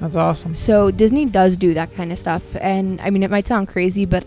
[0.00, 0.54] That's awesome.
[0.54, 4.04] So Disney does do that kind of stuff, and I mean it might sound crazy,
[4.04, 4.24] but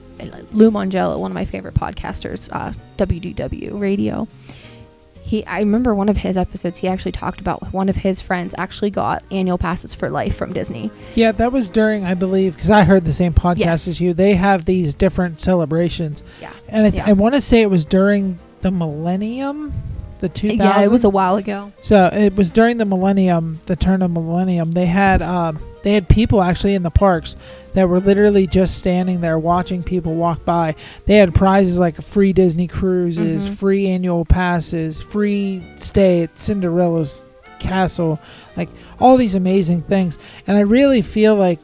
[0.52, 4.28] Lou Mongello, one of my favorite podcasters, uh, WDW Radio,
[5.32, 6.80] he I remember one of his episodes.
[6.80, 10.52] He actually talked about one of his friends actually got annual passes for life from
[10.52, 10.92] Disney.
[11.16, 13.88] Yeah, that was during, I believe, because I heard the same podcast Yes.
[13.88, 14.14] as you.
[14.14, 17.10] They have these different celebrations, Yeah, and I, th- Yeah.
[17.10, 19.72] I want to say it was during the millennium,
[20.22, 20.60] the 2000.
[20.60, 21.72] yeah, it was a while ago.
[21.82, 24.72] so it was during the millennium, the turn of millennium.
[24.72, 27.36] They had um, they had people actually in the parks
[27.74, 30.76] that were literally just standing there watching people walk by.
[31.08, 33.56] They had prizes like free Disney cruises, Mhm.
[33.56, 37.24] free annual passes, free stay at Cinderella's
[37.60, 38.20] castle,
[38.58, 38.70] like
[39.00, 40.20] all these amazing things.
[40.48, 41.60] And I really feel like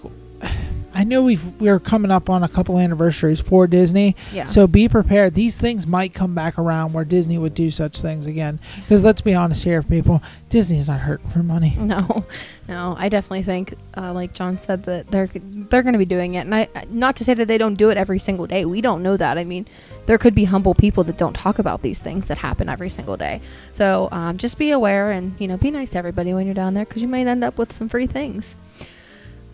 [0.98, 4.16] I know we've we're coming up on a couple anniversaries for Disney.
[4.34, 4.48] Yeah.
[4.48, 5.36] So be prepared.
[5.36, 8.60] These things might come back around where Disney would do such things again.
[8.78, 11.78] Because let's be honest here, people, Disney's not hurting for money.
[11.88, 12.26] No,
[12.68, 16.34] no, I definitely think, uh, like John said, that they're they're going to be doing
[16.34, 18.66] it, and I not to say that they don't do it every single day.
[18.66, 19.38] We don't know that.
[19.38, 19.66] I mean,
[20.06, 23.16] there could be humble people that don't talk about these things that happen every single
[23.16, 23.40] day.
[23.72, 26.74] So um, just be aware, and you know, be nice to everybody when you're down
[26.74, 28.58] there, because you might end up with some free things.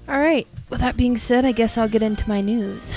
[0.08, 0.48] All right.
[0.70, 2.94] With that being said, I guess I'll get into my news.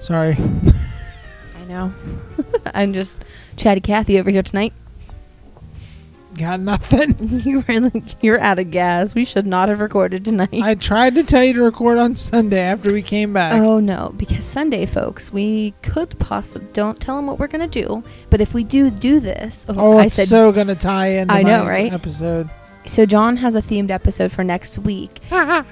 [0.00, 0.36] Sorry.
[1.58, 1.92] I know.
[2.74, 3.18] I'm just
[3.56, 4.72] chatty Cathy over here tonight.
[6.38, 7.16] Got nothing.
[7.44, 9.14] you really, you're out of gas.
[9.14, 10.48] We should not have recorded tonight.
[10.54, 13.54] I tried to tell you to record on Sunday after we came back.
[13.60, 18.02] Oh no, because Sunday, folks, we could possibly don't tell them what we're gonna do.
[18.30, 21.30] But if we do do this, oh, Oh, I it's said so gonna tie in.
[21.30, 21.92] I know, right?
[21.92, 22.48] Episode.
[22.86, 23.04] so.
[23.06, 25.18] John has a themed episode for next week.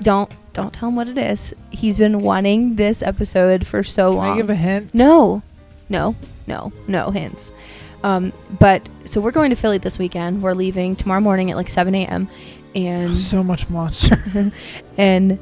[0.02, 1.54] don't don't tell him what it is.
[1.70, 4.30] He's been wanting this episode for so Can long.
[4.30, 4.92] I give a hint?
[4.92, 5.40] no,
[5.88, 6.16] no,
[6.48, 7.52] no, no hints.
[8.02, 10.42] Um, but so we're going to Philly this weekend.
[10.42, 12.28] We're leaving tomorrow morning at like 7 a.m.
[12.74, 14.50] and So much monster.
[14.98, 15.38] and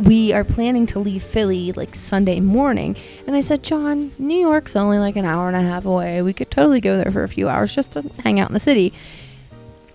[0.00, 2.96] we are planning to leave Philly like Sunday morning.
[3.28, 6.22] And I said, John, New York's only like an hour and a half away.
[6.22, 8.60] We could totally go there for a few hours just to hang out in the
[8.60, 8.92] city.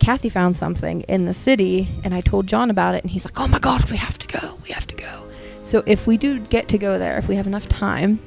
[0.02, 3.39] Kathy found something in the city, and I told John about it, and he's like,
[3.39, 4.58] "Oh my God, we have to go!
[4.64, 5.24] We have to go!"
[5.64, 8.20] So if we do get to go there, if we have enough time,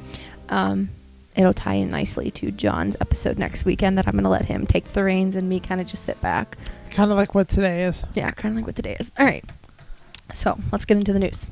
[0.50, 0.88] um,
[1.34, 3.98] it'll tie in nicely to John's episode next weekend.
[3.98, 6.56] That I'm gonna let him take the reins and me kind of just sit back.
[6.90, 8.04] Kind of like what today is.
[8.14, 9.10] Yeah, kind of like what today is.
[9.18, 9.44] All right.
[10.32, 11.48] So let's get into the news.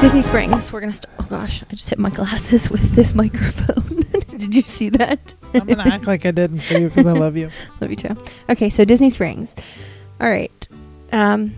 [0.00, 0.72] Disney Springs.
[0.72, 0.94] We're gonna.
[0.94, 4.02] St- oh gosh, I just hit my glasses with this microphone.
[4.38, 5.34] Did you see that?
[5.52, 7.50] I'm gonna act like I didn't for you because I love you.
[7.82, 8.16] Love you too.
[8.48, 9.54] Okay, so Disney Springs.
[10.18, 10.68] All right.
[11.12, 11.54] Um,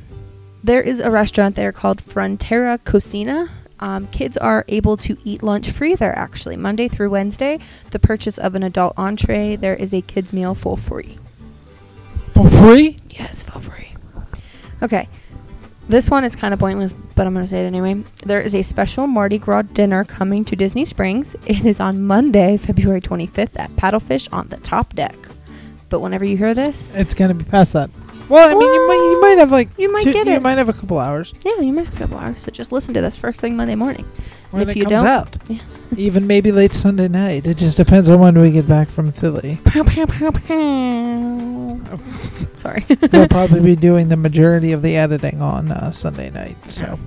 [0.65, 3.49] there is a restaurant there called Frontera Cocina.
[3.79, 7.61] Um, kids are able to eat lunch free there actually, Monday through Wednesday.
[7.93, 11.17] The purchase of an adult entree, there is a kids meal for free.
[12.35, 12.97] For free?
[13.09, 13.95] Yes, for free.
[14.83, 15.09] Okay.
[15.89, 18.03] This one is kind of pointless, but I'm going to say it anyway.
[18.25, 21.35] There is a special Mardi Gras dinner coming to Disney Springs.
[21.47, 25.17] It is on Monday, February 25th at Paddlefish on the top deck.
[25.89, 27.91] But whenever you hear this, It's gonna be past that.
[28.33, 30.43] Well, I mean, you might you might have like You might two- get you it.
[30.43, 32.43] might have a couple hours yeah, you might have a couple hours.
[32.43, 34.07] So just listen to this first thing Monday morning.
[34.51, 35.37] when if it you comes don't- out.
[35.49, 35.59] Yeah.
[35.99, 37.47] Even maybe late Sunday night.
[37.47, 39.59] It just depends on when we get back from Philly.
[39.67, 41.99] Pow, pow, pow, pow.
[42.59, 42.85] Sorry.
[43.13, 46.57] We'll probably be doing the majority of the editing on uh, Sunday night.
[46.67, 46.99] So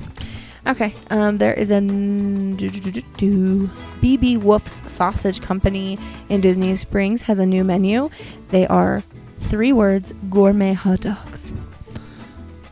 [0.68, 0.94] Okay.
[1.10, 3.70] Um, there is a n- do- do- do- do- do.
[4.02, 5.98] BB Wolf's Sausage Company
[6.30, 8.10] in Disney Springs has a new menu.
[8.50, 9.04] They are
[9.46, 11.54] three words: gourmet hot dogs.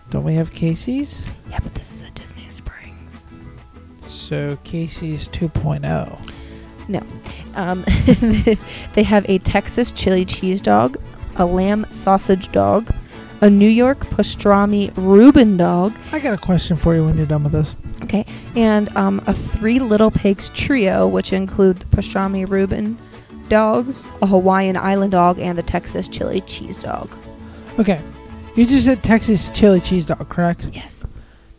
[0.09, 1.25] don't we have Casey's?
[1.49, 3.27] Yeah, but this is a Disney Springs.
[4.05, 5.31] So Casey's oh.
[5.31, 6.33] 2.0.
[7.55, 7.83] Um,
[8.93, 10.97] they have a Texas chili cheese dog,
[11.37, 12.91] a lamb sausage dog,
[13.41, 17.43] a New York pastrami Reuben dog, I got a question for you when you're done
[17.43, 17.75] with this.
[18.01, 22.97] Okay, and um, a Three Little Pigs trio, which include the pastrami Reuben
[23.49, 27.09] dog, a Hawaiian Island dog, and the Texas chili cheese dog.
[27.79, 28.01] Okay,
[28.55, 30.65] you just said Texas chili cheese dog, correct?
[30.71, 31.03] Yes,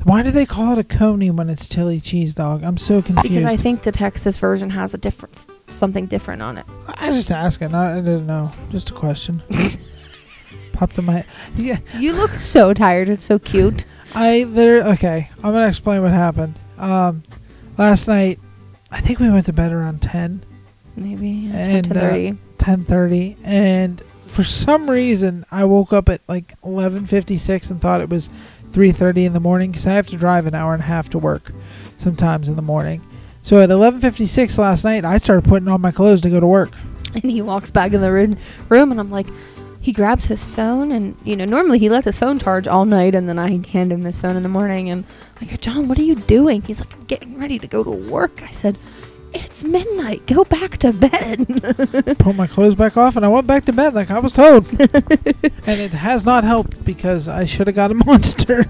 [0.05, 2.62] Why do they call it a coney when it's chili cheese dog?
[2.62, 3.28] I'm so confused.
[3.28, 6.66] because I think the Texas version has a different something different on it.
[6.97, 7.74] I was just asking.
[7.74, 8.51] I, I didn't know.
[8.70, 9.43] Just a question.
[10.72, 11.26] Popped in my head.
[11.55, 13.09] Yeah, You look so tired.
[13.09, 13.85] It's so cute.
[14.14, 14.82] I there.
[14.89, 16.59] Okay, I'm gonna explain what happened.
[16.78, 17.22] Um,
[17.78, 18.39] last night,
[18.91, 20.45] I think we went to bed around 10,
[20.97, 22.38] Maybe And, 10 uh, 30.
[22.59, 28.30] 10:30, and for some reason, I woke up at like 11:56 and thought it was
[28.72, 31.18] 3:30 in the morning because I have to drive an hour and a half to
[31.18, 31.53] work
[31.97, 33.01] sometimes in the morning.
[33.42, 36.72] So at 11:56 last night, I started putting on my clothes to go to work.
[37.14, 39.28] And he walks back in the room, and I'm like,
[39.80, 43.14] he grabs his phone, and you know, normally he lets his phone charge all night,
[43.14, 45.05] and then I hand him his phone in the morning, and
[45.40, 46.62] I go, John, what are you doing?
[46.62, 48.42] He's like, I'm getting ready to go to work.
[48.42, 48.78] I said,
[49.35, 50.26] it's midnight.
[50.26, 51.47] Go back to bed.
[52.18, 54.68] put my clothes back off and I went back to bed like I was told.
[54.80, 58.64] and it has not helped because I should have got a monster.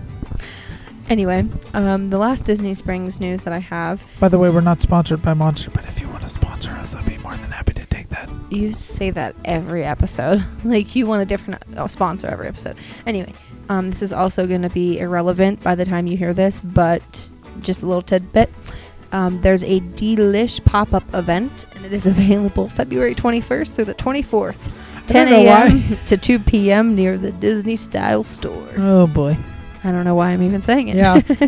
[1.08, 4.82] anyway, um, the last Disney Springs news that I have, By the way, we're not
[4.82, 7.74] sponsored by Monster, but if you want to sponsor us, I'd be more than happy
[7.74, 8.28] to take that.
[8.50, 10.42] you say that every episode.
[10.64, 12.76] like you want a different uh, sponsor every episode.
[13.06, 13.32] Anyway,
[13.68, 17.30] um, this is also going to be irrelevant by the time you hear this, but
[17.60, 18.50] just a little tidbit.
[19.14, 24.72] Um, there's a Delish pop-up event, and it is available February 21st through the 24th,
[25.06, 25.96] 10 a.m.
[26.06, 26.96] to 2 p.m.
[26.96, 28.68] near the Disney Style Store.
[28.76, 29.36] Oh boy.
[29.84, 30.96] I don't know why I'm even saying it.
[30.96, 31.20] Yeah.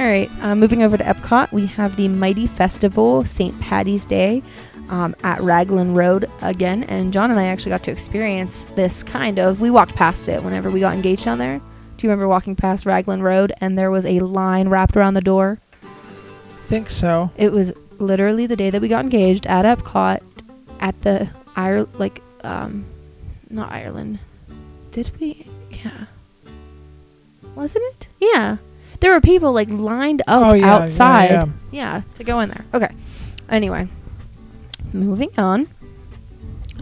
[0.00, 0.28] All right.
[0.42, 3.58] Uh, moving over to Epcot, we have the Mighty Festival St.
[3.60, 4.42] Patty's Day
[4.90, 6.82] um, at Raglan Road again.
[6.84, 9.60] And John and I actually got to experience this kind of.
[9.60, 11.58] We walked past it whenever we got engaged down there.
[11.58, 15.22] Do you remember walking past Raglan Road and there was a line wrapped around the
[15.22, 15.60] door?
[16.66, 17.30] Think so.
[17.36, 20.20] It was literally the day that we got engaged at Epcot
[20.80, 22.84] at the Ire like um
[23.48, 24.18] not Ireland.
[24.90, 25.46] Did we?
[25.70, 26.06] Yeah.
[27.54, 28.08] Wasn't it?
[28.20, 28.56] Yeah.
[29.00, 30.74] There were people like lined up oh yeah.
[30.74, 31.30] outside.
[31.30, 32.64] Yeah, Yeah, to go in there.
[32.74, 32.92] Okay.
[33.48, 33.88] Anyway,
[34.92, 35.68] moving on.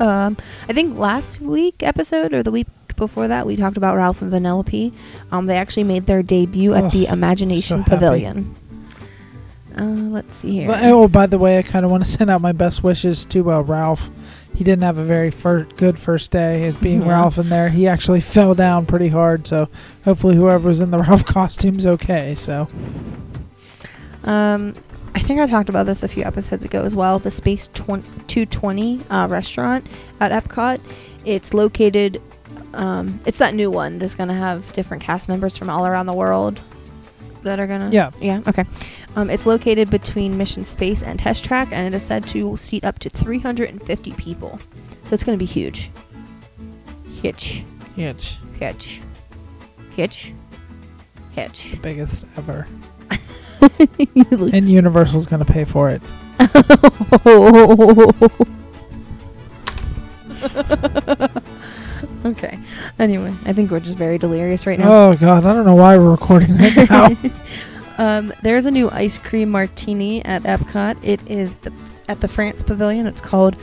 [0.01, 0.37] Um,
[0.69, 2.67] I think last week episode or the week
[2.97, 4.93] before that we talked about Ralph and Vanellope.
[5.31, 7.91] Um, they actually made their debut at the Imagination happy.
[7.91, 8.55] Pavilion.
[9.77, 10.69] Uh, let's see here.
[10.69, 13.25] But- Oh, by the way, I kind of want to send out my best wishes
[13.27, 14.11] to uh, Ralph.
[14.55, 17.09] He didn't have a very fir- good first day being Mhm.
[17.09, 17.69] Ralph in there.
[17.71, 19.69] He actually fell down pretty hard, so
[20.05, 22.35] hopefully whoever was in the Ralph costume's okay.
[22.37, 22.69] So
[24.25, 24.75] Um,
[25.15, 27.19] I think I talked about this a few episodes ago as well.
[27.19, 29.87] The Space 20, 220 uh, restaurant
[30.21, 30.81] at Epcot.
[31.25, 32.21] It's located.
[32.75, 36.13] Um, it's that new one that's gonna have different cast members from all around the
[36.15, 36.61] world
[37.43, 37.91] that are gonna.
[37.93, 38.11] Yeah.
[38.21, 38.41] Yeah.
[38.49, 38.65] Okay.
[39.17, 42.85] Um, it's located between Mission Space and Test Track, and it is said to seat
[42.85, 44.59] up to 350 people.
[45.05, 45.91] So it's gonna be huge.
[47.23, 47.63] Hitch,
[47.97, 48.39] Hitch.
[48.59, 49.01] hitch,
[49.97, 50.33] hitch,
[51.33, 51.71] hitch.
[51.71, 52.67] The Biggest ever.
[53.81, 56.03] And Universal's going to pay for it.
[62.27, 62.59] okay.
[62.99, 64.91] Anyway, I think we're just very delirious right now.
[64.91, 65.47] Oh, God.
[65.47, 67.09] I don't know why we're recording right now.
[67.99, 70.97] Um, there's a new ice cream martini at Epcot.
[71.03, 71.73] It is the,
[72.09, 73.07] at the France Pavilion.
[73.07, 73.57] It's called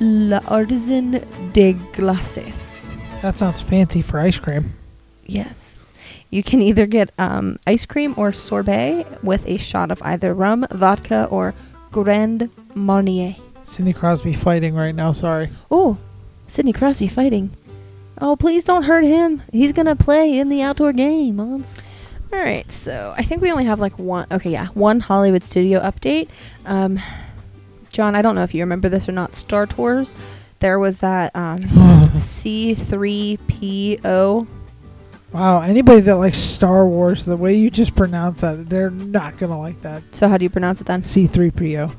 [0.00, 2.92] L'Artisan de Glaces.
[3.22, 4.74] that sounds fancy for ice cream.
[5.26, 5.72] Yes.
[6.30, 10.66] You can either get um, ice cream or sorbet with a shot of either rum,
[10.70, 11.54] vodka, or
[11.92, 13.36] Grand Marnier.
[13.64, 15.12] Sidney Crosby fighting right now.
[15.12, 15.48] Sorry.
[15.70, 15.96] Oh,
[16.46, 17.50] Sidney Crosby fighting.
[18.20, 19.42] Oh, please don't hurt him.
[19.52, 21.64] He's gonna play in the outdoor game.
[22.32, 24.26] All right, so I think we only have like one.
[24.30, 26.28] Okay, yeah, one Hollywood studio update.
[26.64, 27.00] Um,
[27.90, 29.34] John, I don't know if you remember this or not.
[29.34, 30.14] Star Tours.
[30.58, 31.60] There was that um,
[32.16, 34.46] C3PO.
[35.32, 35.60] Wow.
[35.60, 39.58] Anybody that likes Star Wars, the way you just pronounce that, they're not going to
[39.58, 40.02] like that.
[40.12, 41.02] So how do you pronounce it then?
[41.02, 41.94] C3PO.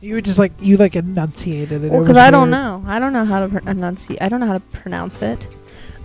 [0.00, 1.92] You would just like, you like enunciated it.
[1.92, 2.82] Well, because I don't know.
[2.86, 4.22] I don't know how to pr- enunciate.
[4.22, 5.46] I don't know how to pronounce it.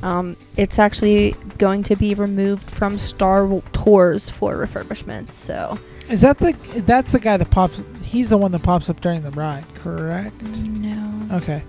[0.05, 5.31] Um, it's actually going to be removed from Star Tours for refurbishment.
[5.31, 5.79] So
[6.09, 6.51] Is that the,
[6.85, 10.39] that's the guy that pops, he's the one that pops up during the ride, correct?
[10.43, 11.63] no, Okay.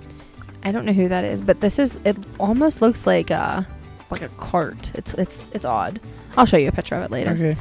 [0.64, 1.40] I don't know who that is.
[1.40, 1.96] But this is.
[2.04, 3.66] It almost looks like a
[4.10, 4.90] like a cart.
[4.94, 6.00] It's it's it's odd.
[6.36, 7.30] I'll show you a picture of it later.
[7.30, 7.56] Okay.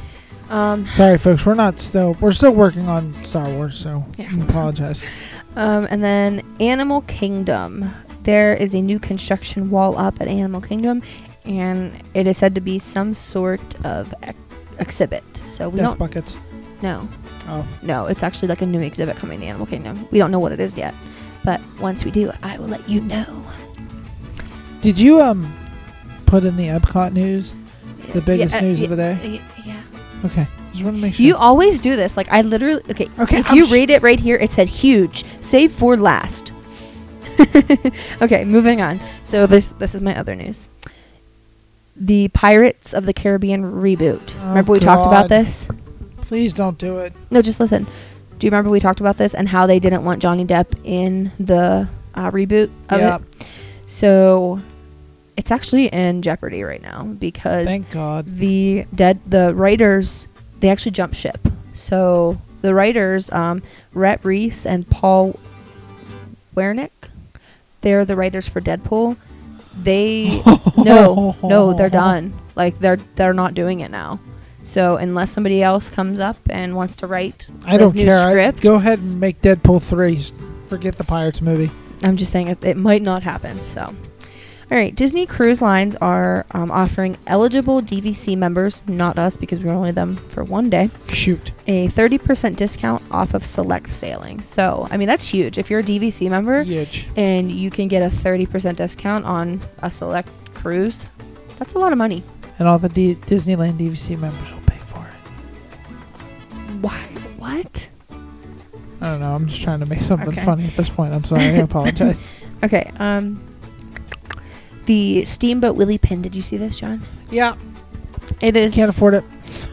[0.49, 1.45] Um, Sorry, folks.
[1.45, 4.29] We're not still, we're still working on Star Wars, so Yeah.
[4.33, 5.03] I apologize.
[5.57, 7.89] Um, and then Animal Kingdom.
[8.25, 11.01] There is a new construction wall up at Animal Kingdom,
[11.45, 14.37] and it is said to be some sort of ex-
[14.79, 15.23] exhibit.
[15.45, 16.37] So we Death don't buckets.
[16.81, 17.07] know.
[17.47, 17.65] Oh.
[17.83, 20.07] No, it's actually like a new exhibit coming to Animal Kingdom.
[20.11, 20.93] We don't know what it is yet,
[21.43, 23.43] but once we do, I will let you know.
[24.81, 25.51] Did you um
[26.25, 27.55] put in the Epcot news?
[28.13, 29.17] The biggest uh, news of the day?
[29.23, 29.81] y- Yeah.
[30.25, 30.47] Okay.
[30.71, 31.25] Just want to make sure.
[31.25, 32.17] You always do this.
[32.17, 32.81] Like I literally.
[32.89, 33.09] Okay.
[33.19, 35.23] Okay, If I'm you sh- read it right here, it said huge.
[35.41, 36.51] Save for last.
[38.21, 38.99] okay, moving on.
[39.23, 40.67] So this this is my other news.
[41.95, 44.33] The Pirates of the Caribbean reboot.
[44.41, 45.67] Oh, remember we talked about this?
[46.21, 47.13] Please don't do it.
[47.31, 47.85] No, just listen.
[48.37, 51.31] Do you remember we talked about this and how they didn't want Johnny Depp in
[51.39, 53.17] the uh, reboot of yeah.
[53.17, 53.47] it?
[53.85, 54.59] So
[55.37, 58.25] it's actually in jeopardy right now because Thank God.
[58.25, 60.27] the dead the writers
[60.59, 61.39] they actually jumped ship.
[61.73, 63.61] So the writers, um,
[63.93, 65.39] Rhett Reese and Paul
[66.55, 67.04] Wernick,
[67.85, 69.15] they're the writers for Deadpool.
[69.83, 70.41] They
[70.77, 72.33] no no they're done.
[72.55, 74.19] Like they're they're not doing it now.
[74.63, 78.27] So unless somebody else comes up and wants to write I don't new care.
[78.27, 80.19] I, go ahead and make Deadpool three.
[80.65, 81.69] Forget the Pirates movie.
[82.01, 83.61] I'm just saying it, it might not happen.
[83.61, 83.93] So,
[84.71, 89.65] all right, Disney Cruise Lines are um, offering eligible DVC members, not us because we
[89.65, 91.51] were only them for one day, Shoot.
[91.67, 94.41] a 30% discount off of select sailing.
[94.41, 95.57] So, I mean, that's huge.
[95.59, 97.07] If you're a DVC member Huge.
[97.15, 101.05] and you can get a 30% discount on a select cruise,
[101.59, 102.23] that's a lot of money.
[102.57, 106.73] And all the D- Disneyland DVC members will pay for it.
[106.81, 106.97] Why?
[107.37, 107.89] What?
[109.01, 109.35] I don't know.
[109.35, 110.43] I'm just trying to make something Okay.
[110.43, 111.13] funny at this point.
[111.13, 111.43] I'm sorry.
[111.43, 112.23] I apologize.
[112.63, 112.91] Okay.
[112.97, 113.39] Um,
[114.85, 116.21] the Steamboat Willie Pin.
[116.21, 117.01] Did you see this, John?
[117.29, 117.55] yeah.
[118.41, 118.73] It is.
[118.73, 119.23] Can't afford it.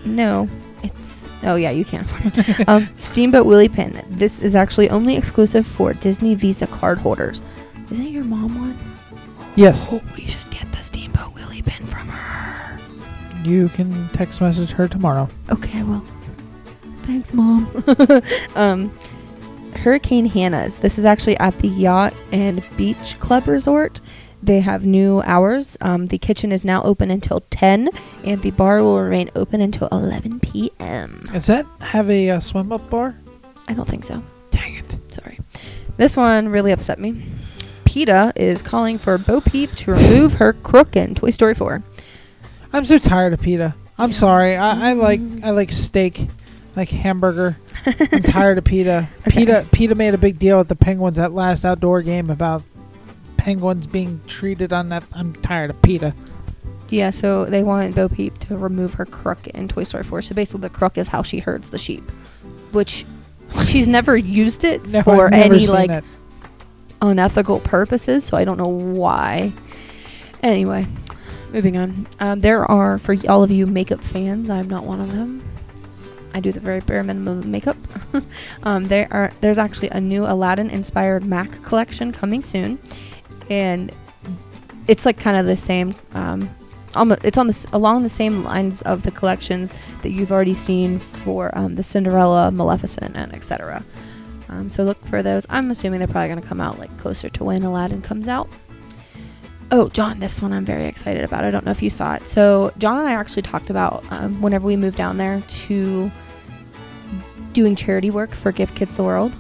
[0.05, 0.49] No,
[0.83, 1.25] it's.
[1.43, 2.69] Oh yeah, you can afford it.
[2.69, 4.05] um, Steamboat Willie Pin.
[4.11, 7.43] This is actually only exclusive for Disney Visa card holders.
[7.91, 8.79] Isn't your mom one?
[9.57, 9.89] Yes.
[9.91, 12.79] Oh, we should get the Steamboat Willie Pin from her.
[13.43, 15.29] You can text message her tomorrow.
[15.51, 16.05] Okay, well,
[17.05, 17.69] thanks, mom.
[18.55, 18.93] um,
[19.77, 20.77] Hurricane Hanna's.
[20.77, 24.01] This is actually at the Yacht and Beach Club Resort.
[24.43, 25.79] They have new hours.
[25.81, 27.91] Um, the kitchen is now open until 10,
[28.25, 31.25] and the bar will remain open until 11 p.m.
[31.33, 33.15] Does that have a uh, swim up bar?
[33.69, 34.23] I don't think so.
[34.51, 34.97] Dang it.
[35.13, 35.39] Sorry.
[35.97, 37.23] This one really upset me.
[37.85, 41.83] PETA is calling for Bo Peep to remove her crook in Toy Story 4.
[42.73, 43.75] I'm so tired of PETA.
[43.99, 44.15] I'm Yeah.
[44.17, 44.57] sorry.
[44.57, 46.27] I, I like I like steak,
[46.75, 47.59] like hamburger.
[47.87, 49.09] I'm tired of PETA.
[49.29, 49.31] Okay.
[49.45, 52.63] PETA PETA made a big deal at the Penguins that last outdoor game about
[53.43, 55.03] penguins being treated on that.
[55.13, 56.15] I'm tired of PETA.
[56.91, 60.23] Yeah, so they want Bo Peep to remove her crook in Toy Story 4.
[60.23, 62.09] So basically, the crook is how she herds the sheep.
[62.71, 63.05] which
[63.67, 66.05] she's never used it No, for any like it.
[67.01, 69.53] unethical purposes, so I don't know why.
[70.45, 70.87] Anyway,
[71.53, 72.07] moving on.
[72.21, 74.49] Um, there are for all of you makeup fans.
[74.51, 75.45] I'm not one of them.
[76.35, 77.77] I do the very bare minimum of makeup.
[78.63, 82.79] um, there are there's actually a new Aladdin inspired MAC collection coming soon,
[83.51, 83.93] and
[84.89, 85.95] it's like kind of the same.
[86.13, 86.49] Um,
[86.95, 89.73] almost, it's on the along the same lines of the collections
[90.03, 93.85] that you've already seen for um, the Cinderella, Maleficent, and etc.
[94.49, 95.47] Um, so look for those.
[95.49, 98.49] I'm assuming they're probably going to come out like closer to when Aladdin comes out.
[99.71, 101.45] Oh, John, this one I'm very excited about.
[101.45, 102.29] I don't know if you saw it.
[102.29, 106.11] So John and I actually talked about um, whenever we moved down there to
[107.55, 109.33] doing charity work for Give Kids the World.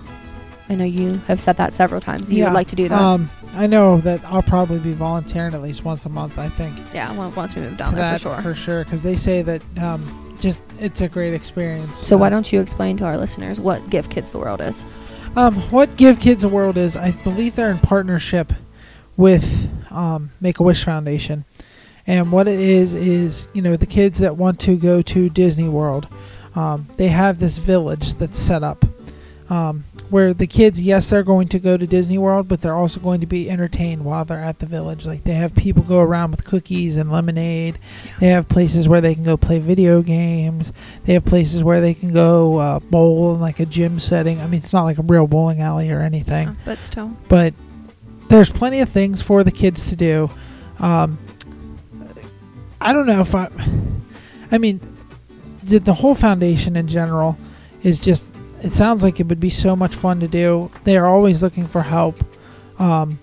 [0.71, 2.33] I know you have said that several times.
[2.33, 2.99] You would like to do that.
[2.99, 6.39] Um, I know that I'll probably be volunteering at least once a month.
[6.39, 8.43] I think yeah, on- once we move down to there that for sure.
[8.43, 11.99] for sure because they say that um, just it's a great experience.
[11.99, 14.83] So why Uh, don't you explain to our listeners what Give Kids the World is?
[15.37, 18.53] Um, what Give Kids the World is, I believe they're in partnership
[19.17, 21.45] with um, Make a Wish Foundation.
[22.07, 25.69] And what it is, is, you know, the kids that want to go to Disney
[25.69, 26.09] World,
[26.57, 28.85] um, they have this village that's set up
[29.49, 33.01] um, where the kids, yes, they're going to go to Disney World, but they're also
[33.01, 35.07] going to be entertained while they're at the village.
[35.07, 37.79] Like they have people go around with cookies and lemonade.
[38.21, 40.71] They have places where they can go play video games.
[41.05, 44.39] They have places where they can go uh, bowl in like a gym setting.
[44.41, 47.55] I mean, it's not like a real bowling alley or anything, Uh, but still, but
[48.29, 50.31] there's plenty of things for the kids to do.
[50.79, 51.19] Um,
[52.83, 53.49] I don't know if I.
[54.51, 54.79] I mean,
[55.63, 57.39] the whole foundation in general
[57.83, 58.27] is just.
[58.63, 60.71] It sounds like it would be so much fun to do.
[60.85, 62.23] They are always looking for help,
[62.79, 63.19] um,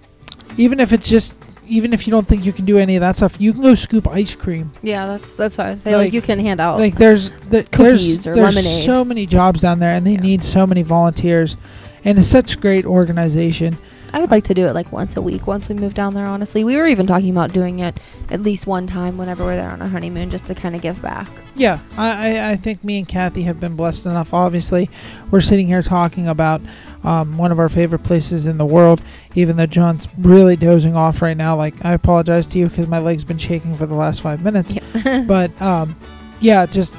[0.57, 1.33] even if it's just.
[1.71, 3.75] Even if you don't think you can do any of that stuff, you can go
[3.75, 4.71] scoop ice cream.
[4.81, 5.95] yeah, that's that's what I was saying.
[5.95, 8.85] Like, Like- you can hand out Like there's the, Cookies there's, or there's lemonade.
[8.85, 10.19] so many jobs down there, and they Yeah.
[10.21, 11.57] need so many volunteers,
[12.03, 13.77] and it's such great organization.
[14.13, 16.25] I would like to do it like once a week once we move down there,
[16.25, 16.63] honestly.
[16.63, 17.99] We were even talking about doing it
[18.29, 21.01] at least one time whenever we're there on our honeymoon just to kind of give
[21.01, 21.27] back.
[21.55, 24.33] Yeah, I, I, I think me and Kathy have been blessed enough.
[24.33, 24.89] Obviously,
[25.31, 26.61] we're sitting here talking about
[27.03, 29.01] um, one of our favorite places in the world,
[29.35, 31.55] even though John's really dozing off right now.
[31.55, 34.75] Like, I apologize to you because my leg's been shaking for the last five minutes.
[35.27, 35.95] but um,
[36.39, 36.93] yeah, just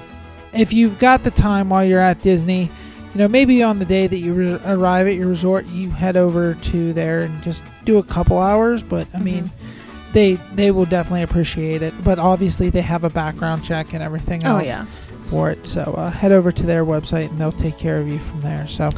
[0.53, 2.71] if you've got the time while you're at Disney,
[3.15, 6.17] you know, maybe on the day that you re- arrive at your resort, you head
[6.17, 8.83] over to there and just do a couple hours.
[8.83, 9.51] But I mean,
[10.13, 11.93] they they will definitely appreciate it.
[12.05, 14.87] But obviously, they have a background check and everything Oh, else yeah.
[15.27, 15.67] for it.
[15.67, 18.67] So uh, head over to their website and they'll take care of you from there.
[18.67, 18.91] So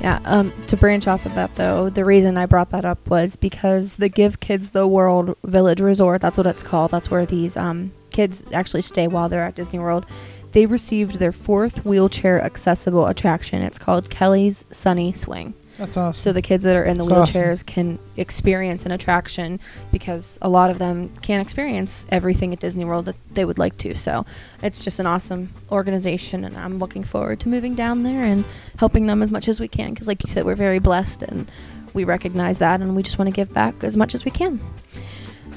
[0.00, 3.36] Yeah, um, to branch off of that though, the reason I brought that up was
[3.36, 7.56] because the Give Kids the World Village Resort, that's what it's called, that's where these
[7.58, 10.06] um, kids actually stay while they're at Disney World.
[10.52, 13.62] They received their fourth wheelchair accessible attraction.
[13.62, 15.54] It's called Kelly's Sunny Swing.
[15.78, 16.20] that's awesome.
[16.20, 17.42] So the kids that are in the That's awesome.
[17.42, 19.60] wheelchairs can experience an attraction
[19.92, 23.78] because a lot of them can't experience everything at Disney World that they would like
[23.78, 23.94] to.
[23.94, 24.26] So
[24.62, 28.44] it's just an awesome organization, and I'm looking forward to moving down there and
[28.76, 29.94] helping them as much as we can.
[29.94, 31.50] Because, like you said, we're very blessed and
[31.94, 34.60] we recognize that, and we just want to give back as much as we can.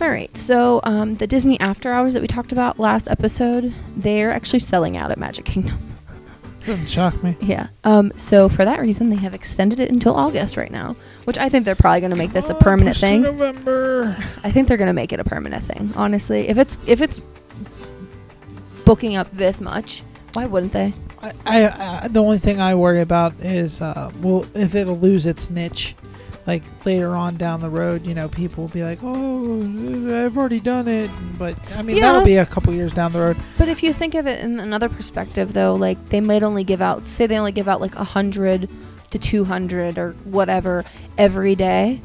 [0.01, 4.31] All right, so um, the Disney After Hours that we talked about last episode, they're
[4.31, 5.77] actually selling out at Magic Kingdom.
[6.65, 7.37] doesn't shock me.
[7.41, 7.67] Yeah.
[7.83, 8.11] Um.
[8.17, 11.63] So for that reason, they have extended it until August right now, which I think
[11.65, 13.21] they're probably going to make this a permanent thing.
[13.21, 14.17] November.
[14.43, 15.93] I think they're going to make it a permanent thing.
[15.95, 17.21] Honestly, if it's if it's
[18.85, 20.93] booking up this much, why wouldn't they?
[21.21, 25.25] I, I, I the only thing I worry about is uh, well if it'll lose
[25.25, 25.95] its niche,
[26.45, 30.59] like later on down the road, you know, people will be like, oh, I've already
[30.59, 32.07] done it, but I mean Yeah.
[32.11, 33.37] that'll be a couple years down the road.
[33.57, 36.81] But if you think of it in another perspective, though, like they might only give
[36.81, 38.69] out, say they only give out like a hundred
[39.11, 40.83] to two hundred or whatever
[41.17, 42.01] every day.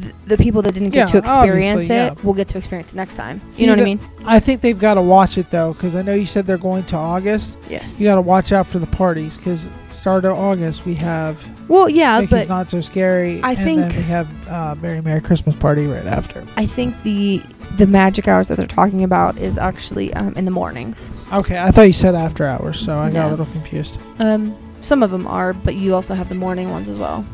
[0.00, 2.14] Th- the people that didn't get Yeah, to experience it yeah.
[2.22, 3.40] will get to experience it next time.
[3.50, 4.00] See, you know what I mean?
[4.26, 6.84] I think they've got to watch it though, because I know you said they're going
[6.84, 7.58] to August.
[7.70, 7.98] Yes.
[7.98, 11.88] You got to watch out for the parties, because start of August we have well,
[11.88, 15.54] yeah, but Not So Scary, I and think- then we have uh, Merry Merry Christmas
[15.56, 16.44] Party right after.
[16.56, 17.42] I think the
[17.76, 21.12] the magic hours that they're talking about is actually um, in the mornings.
[21.32, 24.00] Okay, I thought you said after hours, so I got a little confused.
[24.18, 27.24] Um, some of them are, but you also have the morning ones as well.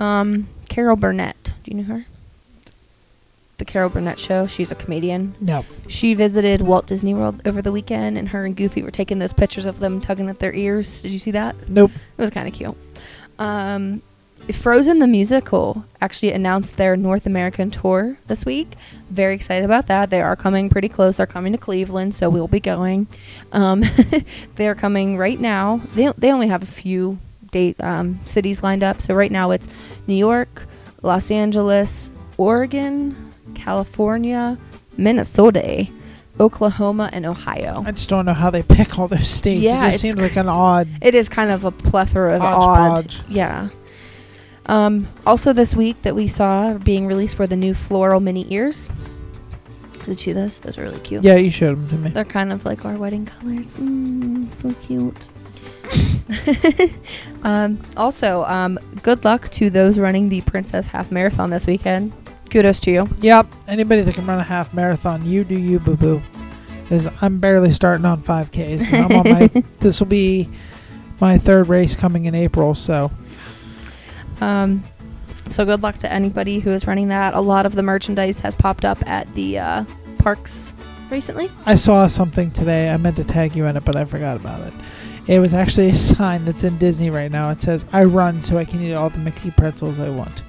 [0.00, 2.06] Um, Carol Burnett, do you know her?
[3.58, 4.48] The Carol Burnett Show.
[4.48, 5.36] She's a comedian.
[5.40, 5.64] No.
[5.86, 9.32] She visited Walt Disney World over the weekend, and her and Goofy were taking those
[9.32, 11.02] pictures of them tugging at their ears.
[11.02, 11.54] Did you see that?
[11.68, 11.92] Nope.
[12.18, 12.76] It was kind of cute.
[13.38, 14.02] Um,
[14.52, 18.74] Frozen the musical actually announced their North American tour this week.
[19.08, 20.10] Very excited about that.
[20.10, 21.16] They are coming pretty close.
[21.16, 23.06] They're coming to Cleveland, so we'll be going.
[23.52, 23.82] Um,
[24.56, 25.80] they're coming right now.
[25.94, 27.18] They they only have a few
[27.52, 29.00] date um, cities lined up.
[29.00, 29.68] So right now it's
[30.06, 30.66] New York,
[31.02, 34.58] Los Angeles, Oregon, California,
[34.98, 35.86] Minnesota,
[36.40, 37.82] Oklahoma, and Ohio.
[37.86, 39.62] I just don't know how they pick all those states.
[39.62, 40.88] Yeah, it just seems like an odd.
[41.00, 43.14] It is kind of a plethora of odd.
[43.28, 43.68] Yeah.
[44.66, 48.88] Um, also, this week that we saw being released were the new floral mini ears.
[50.00, 50.60] Did you see those?
[50.60, 51.22] Those are really cute.
[51.22, 52.10] Yeah, you showed them to me.
[52.10, 53.66] They're kind of like our wedding colors.
[53.74, 55.28] Mm, so cute.
[57.42, 62.12] um, also, um, good luck to those running the Princess Half Marathon this weekend.
[62.54, 63.08] Kudos to you.
[63.20, 63.48] Yep.
[63.66, 66.22] Anybody that can run a half marathon, you do you, boo boo.
[66.84, 68.92] Because I'm barely starting on 5Ks.
[68.92, 69.64] and I'm on my.
[69.80, 70.48] This will be
[71.20, 72.76] my third race coming in April.
[72.76, 73.10] So
[74.40, 74.84] Um,
[75.48, 77.34] so good luck to anybody who is running that.
[77.34, 79.84] A lot of the merchandise has popped up at the uh,
[80.18, 80.74] parks
[81.10, 81.50] recently.
[81.66, 82.90] I saw something today.
[82.90, 84.72] I meant to tag you in it, but I forgot about it.
[85.26, 87.50] It was actually a sign that's in Disney right now.
[87.50, 90.44] It says, "I run so I can eat all the Mickey pretzels I want."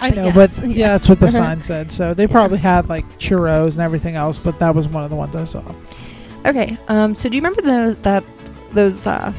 [0.00, 1.90] I know, yes, but yeah, that's what the sign said.
[1.90, 2.30] So they Yeah.
[2.32, 5.44] probably had like churros and everything else, but that was one of the ones I
[5.44, 5.62] saw.
[6.44, 6.76] Okay.
[6.88, 7.14] Um.
[7.14, 8.24] So do you remember those that
[8.72, 9.32] those uh,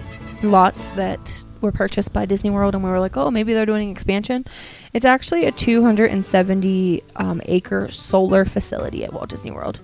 [0.44, 3.86] lots that were purchased by Disney World, and we were like, oh, maybe they're doing
[3.88, 4.46] an expansion?
[4.94, 9.80] It's actually a 270 um, acre solar facility at Walt Disney World.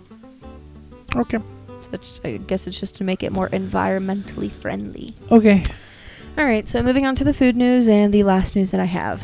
[1.16, 1.38] Okay.
[1.82, 5.14] So it's, I guess it's just to make it more environmentally friendly.
[5.32, 5.64] Okay.
[6.38, 8.86] All right, so moving on to the food news and the last news that I
[8.86, 9.22] have.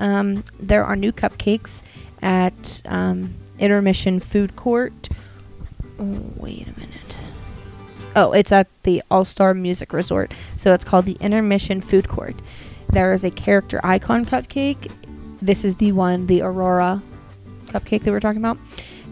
[0.00, 1.82] Um, there are new cupcakes
[2.22, 5.08] at um, Intermission Food Court.
[5.98, 7.16] Oh, wait a minute.
[8.16, 10.34] Oh, it's at the All Star Music Resort.
[10.56, 12.34] So it's called the Intermission Food Court.
[12.88, 14.90] There is a character icon cupcake.
[15.40, 17.00] This is the one, the Aurora
[17.66, 18.58] cupcake that we're talking about.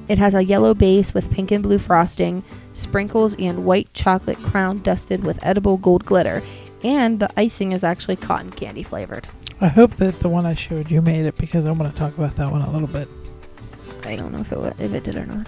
[0.09, 4.79] It has a yellow base with pink and blue frosting, sprinkles, and white chocolate crown
[4.79, 6.43] dusted with edible gold glitter.
[6.83, 9.29] And the icing is actually cotton candy flavored.
[9.61, 12.17] I hope that the one I showed you made it because I want to talk
[12.17, 13.09] about that one a little bit.
[14.05, 15.47] I don't know if it if it did or not.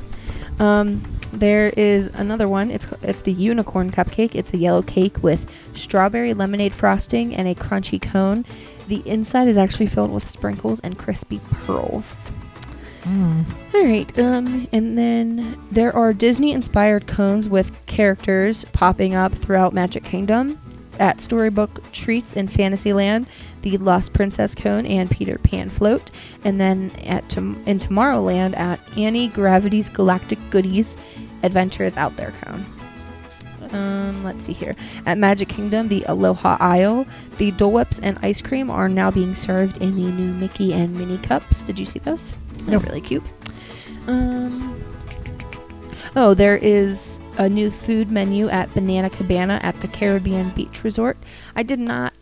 [0.58, 1.02] Um,
[1.32, 2.70] there is another one.
[2.70, 4.34] It's it's the unicorn cupcake.
[4.34, 8.44] It's a yellow cake with strawberry lemonade frosting and a crunchy cone.
[8.88, 12.12] The inside is actually filled with sprinkles and crispy pearls.
[13.04, 13.44] Mm.
[13.74, 14.18] All right.
[14.18, 20.61] Um, and then there are Disney-inspired cones with characters popping up throughout Magic Kingdom.
[20.98, 23.26] At Storybook Treats in Fantasyland,
[23.62, 26.11] the Lost Princess cone and Peter Pan float,
[26.44, 30.86] and then at tom- in Tomorrowland at Auntie Gravity's Galactic Goodies
[31.42, 32.64] Adventure is out there cone.
[33.72, 34.74] Um, let's see here.
[35.06, 37.06] At Magic Kingdom, the Aloha Isle,
[37.38, 40.98] the Dole Whips and ice cream are now being served in the new Mickey and
[40.98, 41.62] Minnie cups.
[41.62, 42.32] Did you see those?
[42.64, 42.84] They're Nope.
[42.86, 43.22] really cute.
[44.08, 44.82] Um,
[46.16, 51.16] oh, there is a new food menu at Banana Cabana at the Caribbean Beach Resort.
[51.54, 52.12] I did not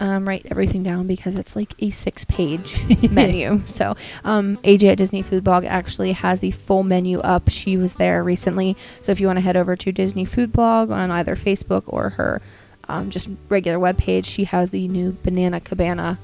[0.00, 3.60] um, write everything down because it's like a six-page menu.
[3.66, 7.48] So um, AJ at Disney Food Blog actually has the full menu up.
[7.48, 10.90] She was there recently, so if you want to head over to Disney Food Blog
[10.90, 12.42] on either Facebook or her
[12.88, 16.18] um, just regular webpage, she has the new Banana Cabana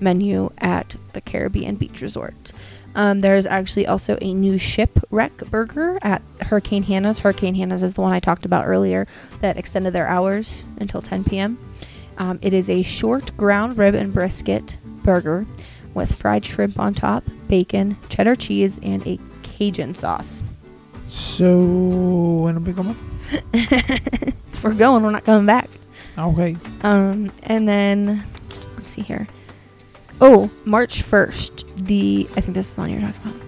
[0.00, 2.52] menu at the Caribbean Beach Resort.
[2.94, 7.20] Um, there's actually also a new shipwreck burger at Hurricane Hannah's.
[7.20, 9.06] Hurricane Hannah's is the one I talked about earlier
[9.40, 11.58] that extended their hours until 10 p.m.
[12.20, 15.46] Um, it is a short ground rib and brisket burger
[15.94, 20.44] with fried shrimp on top, bacon, cheddar cheese, and a Cajun sauce.
[21.06, 22.94] So when are we going?
[23.54, 25.70] If we're going, we're not coming back.
[26.18, 26.58] Okay.
[26.82, 28.22] Um, and then
[28.76, 29.26] let's see here.
[30.20, 31.64] Oh, March first.
[31.86, 33.40] The I think this is the one you're talking about.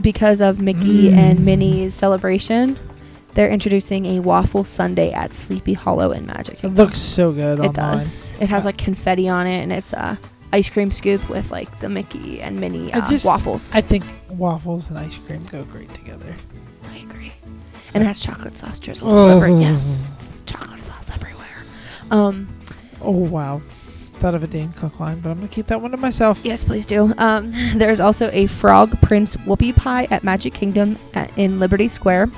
[0.00, 2.78] Because of Mickey and Minnie's celebration,
[3.34, 6.58] they're introducing a waffle sundae at Sleepy Hollow in Magic.
[6.58, 6.72] Kingdom.
[6.72, 7.98] It looks so good It online.
[7.98, 8.36] does.
[8.40, 10.18] It has like confetti on it, and it's a
[10.52, 13.70] ice cream scoop with like the Mickey and Minnie I uh, just- waffles.
[13.74, 16.34] I think waffles and ice cream go great together.
[16.90, 17.32] I agree.
[17.92, 19.30] And it has chocolate sauce drizzled Oh.
[19.36, 19.60] over it.
[19.60, 19.84] Yes,
[20.46, 21.46] chocolate sauce everywhere.
[22.10, 22.48] Um,
[23.00, 23.60] Oh wow.
[24.14, 26.40] Thought of a Dane Cook line, but I'm gonna keep that one to myself.
[26.44, 27.12] Yes, please do.
[27.18, 32.28] Um, there's also a Frog Prince Whoopie Pie at Magic Kingdom at, in Liberty Square.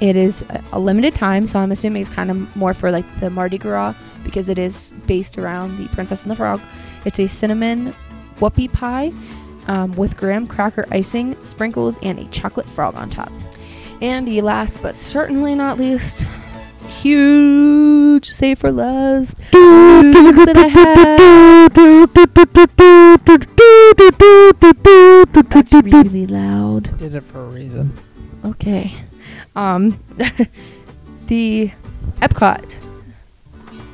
[0.00, 3.28] It is a, limited time, so I'm assuming it's kind of more for like the
[3.28, 3.94] Mardi Gras
[4.24, 6.60] because it is based around the Princess and the Frog.
[7.04, 7.94] It's a cinnamon
[8.36, 9.12] whoopie pie
[9.66, 13.30] um, with graham cracker icing, sprinkles, and a chocolate frog on top.
[14.00, 16.26] And the last but certainly not least,
[16.88, 21.20] huge save for last news that I have.
[25.50, 26.96] That's really loud.
[26.98, 27.92] Did it for a reason.
[28.44, 28.94] Okay.
[29.56, 29.98] Um,
[31.26, 31.72] the
[32.18, 32.76] Epcot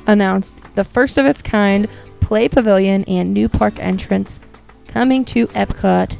[0.05, 1.87] announced the first of its kind
[2.21, 4.39] play pavilion and new park entrance
[4.87, 6.17] coming to Epcot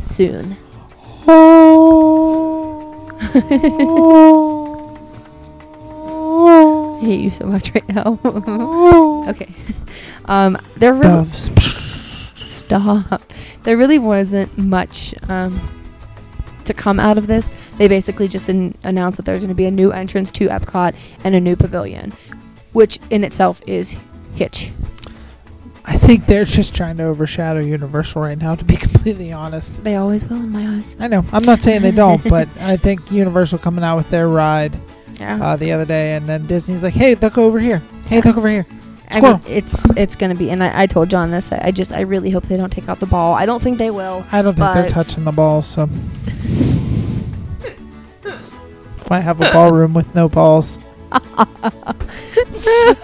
[0.00, 0.56] soon.
[7.00, 8.18] I hate you so much right now.
[9.28, 9.48] okay.
[10.26, 11.50] Um, there really Doves.
[12.36, 13.22] stop.
[13.62, 15.60] There really wasn't much um,
[16.70, 17.50] to come out of this.
[17.78, 20.94] They basically just an- announced that there's going to be a new entrance to Epcot
[21.24, 22.12] and a new pavilion,
[22.72, 23.96] which in itself is
[24.34, 24.72] Hitch.
[25.84, 29.82] I think they're just trying to overshadow Universal right now, to be completely honest.
[29.82, 30.96] They always will in my eyes.
[31.00, 31.24] I know.
[31.32, 34.78] I'm not saying they don't, but I think Universal coming out with their ride
[35.18, 35.42] Yeah.
[35.42, 37.82] uh, the other day, and then Disney's like, "Hey, look over here.
[38.06, 38.66] Hey, look over here."
[39.12, 41.52] I mean, it's it's gonna be, and I, I told John this.
[41.52, 43.34] I, I just I really hope they don't take out the ball.
[43.34, 44.24] I don't think they will.
[44.30, 45.88] I don't think they're touching the ball, so
[49.10, 50.78] might have a ballroom with no balls.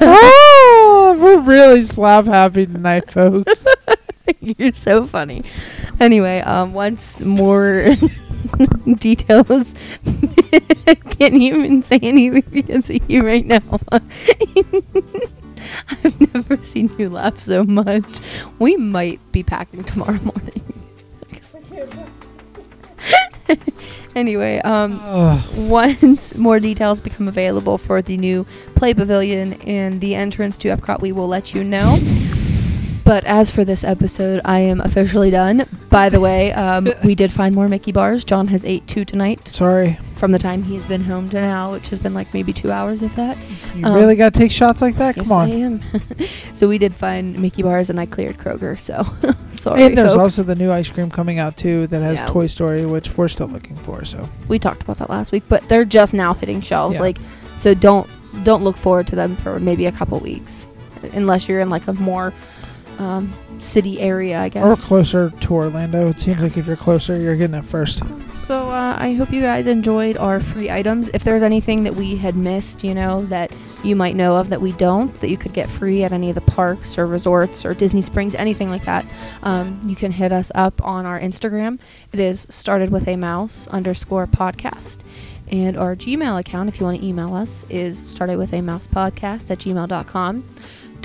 [0.00, 3.66] oh, we're really slap happy tonight, folks.
[4.40, 5.42] You're so funny.
[5.98, 7.88] Anyway, um, once more
[8.98, 9.74] details.
[11.18, 13.80] Can't even say anything because of you right now.
[16.04, 18.20] I've never seen you laugh so much.
[18.58, 20.62] We might be packing tomorrow morning.
[24.16, 25.00] anyway, um,
[25.68, 31.00] once more details become available for the new play pavilion and the entrance to Epcot,
[31.00, 31.98] we will let you know.
[33.04, 35.64] But as for this episode, I am officially done.
[35.90, 38.24] By the way, um, we did find more Mickey bars.
[38.24, 41.88] John has ate two tonight Sorry, from the time he's been home to now, which
[41.90, 43.36] has been like maybe two hours, if that.
[43.74, 45.16] you Um, really got to take shots like that?
[45.16, 45.50] yes, Come on.
[45.50, 45.82] I am.
[46.54, 48.80] so we did find Mickey bars, and I cleared Kroger.
[48.80, 49.04] So
[49.50, 50.18] sorry, And there's folks.
[50.20, 52.26] also the new ice cream coming out too that has Yeah.
[52.28, 54.04] Toy Story, which we're still looking for.
[54.04, 56.96] So we talked about that last week, but they're just now hitting shelves.
[56.96, 57.02] Yeah.
[57.02, 57.18] Like,
[57.56, 58.08] so don't
[58.42, 60.66] don't look forward to them for maybe a couple weeks,
[61.12, 62.32] unless you're in like a more
[62.98, 64.64] um, city area, I guess.
[64.64, 66.08] or closer to Orlando.
[66.08, 68.02] It seems like if you're closer, you're getting it first.
[68.34, 71.08] So uh, I hope you guys enjoyed our free items.
[71.14, 73.50] If there's anything that we had missed, you know, that
[73.82, 76.34] you might know of that we don't, that you could get free at any of
[76.34, 79.04] the parks or resorts or Disney Springs, anything like that,
[79.42, 81.78] um, you can hit us up on our Instagram.
[82.12, 84.98] It is started with a mouse underscore podcast.
[85.48, 88.88] And our Gmail account, if you want to email us, is started with a mouse
[88.88, 90.44] podcast at gmail.com.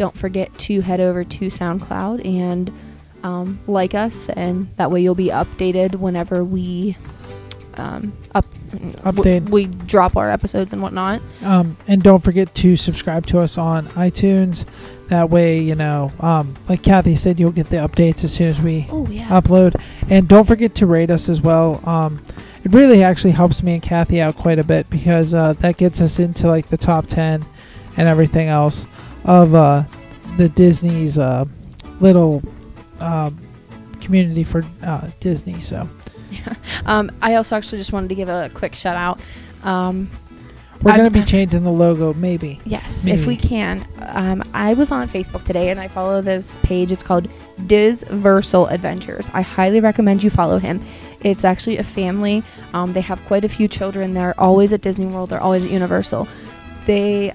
[0.02, 2.73] Don't forget to head over to SoundCloud and
[3.22, 6.98] um, like us, and that way you'll be updated whenever we
[7.76, 8.48] um, up
[9.03, 9.48] Update.
[9.52, 11.22] we drop our episodes and whatnot.
[11.44, 14.65] Um, and don't forget to subscribe to us on iTunes.
[15.10, 18.60] That way, you know, um, like Kathy said, you'll get the updates as soon as
[18.60, 19.80] we Oh yeah, upload.
[20.10, 21.80] And don't forget to rate us as well.
[21.88, 22.26] Um,
[22.64, 26.02] it really actually helps me and Kathy out quite a bit because uh, that gets
[26.02, 27.45] us into like the top 10
[27.98, 28.88] and everything else
[29.26, 29.84] of uh,
[30.38, 31.45] the Disney's uh,
[31.99, 32.41] little
[32.99, 33.38] um,
[34.02, 35.60] community for uh, Disney.
[35.61, 35.88] So
[36.30, 36.56] yeah.
[36.85, 39.19] um, I also actually just wanted to give a quick shout out.
[39.64, 40.10] Um,
[40.84, 42.60] we're going to be changing the logo, maybe.
[42.65, 43.88] Yes, if we can.
[43.99, 46.91] Um, I was on Facebook today and I follow this page.
[46.91, 47.27] It's called
[47.68, 49.30] Disversal Adventures.
[49.31, 50.84] I highly recommend you follow him.
[51.19, 52.41] It's actually a family.
[52.73, 54.15] Um, they have quite a few children.
[54.15, 55.30] They're always at Disney World.
[55.30, 56.27] They're always at Universal.
[56.88, 57.31] They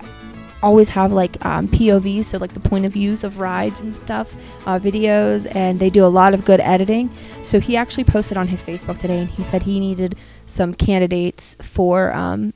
[0.62, 4.34] always have like um, POVs, so like the point of views of rides and stuff,
[4.66, 7.10] uh, videos, and they do a lot of good editing.
[7.42, 10.16] So he actually posted on his Facebook today, and he said he needed
[10.46, 12.52] some candidates for um,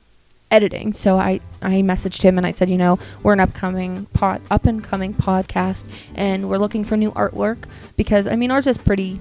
[0.51, 0.93] editing.
[0.93, 4.65] So I I messaged him and I said, you know, we're an upcoming pod, up
[4.65, 7.63] and coming podcast, and we're looking for new artwork
[7.95, 9.19] because I mean ours is pretty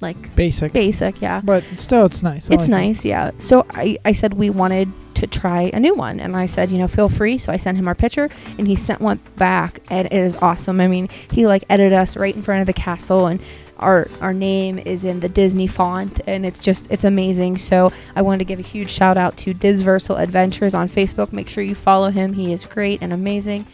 [0.00, 0.72] like Basic.
[0.72, 1.40] basic, yeah.
[1.44, 2.50] But still, it's nice.
[2.50, 2.70] I It's like it.
[2.70, 3.30] nice, yeah.
[3.38, 6.78] So I, I said we wanted to try a new one, and I said, you
[6.78, 7.36] know, feel free.
[7.38, 10.80] So I sent him our picture, and he sent one back, and it is awesome.
[10.80, 13.40] I mean, he like edited us right in front of the castle, and
[13.78, 17.58] our our name is in the Disney font, and it's just it's amazing.
[17.58, 21.32] So I wanted to give a huge shout out to Disversal Adventures on Facebook.
[21.32, 23.66] Make sure you follow him; he is great and amazing.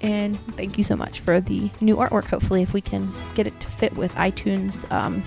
[0.00, 2.24] And thank you so much for the new artwork.
[2.24, 5.22] Hopefully, if we can get it to fit with iTunes um,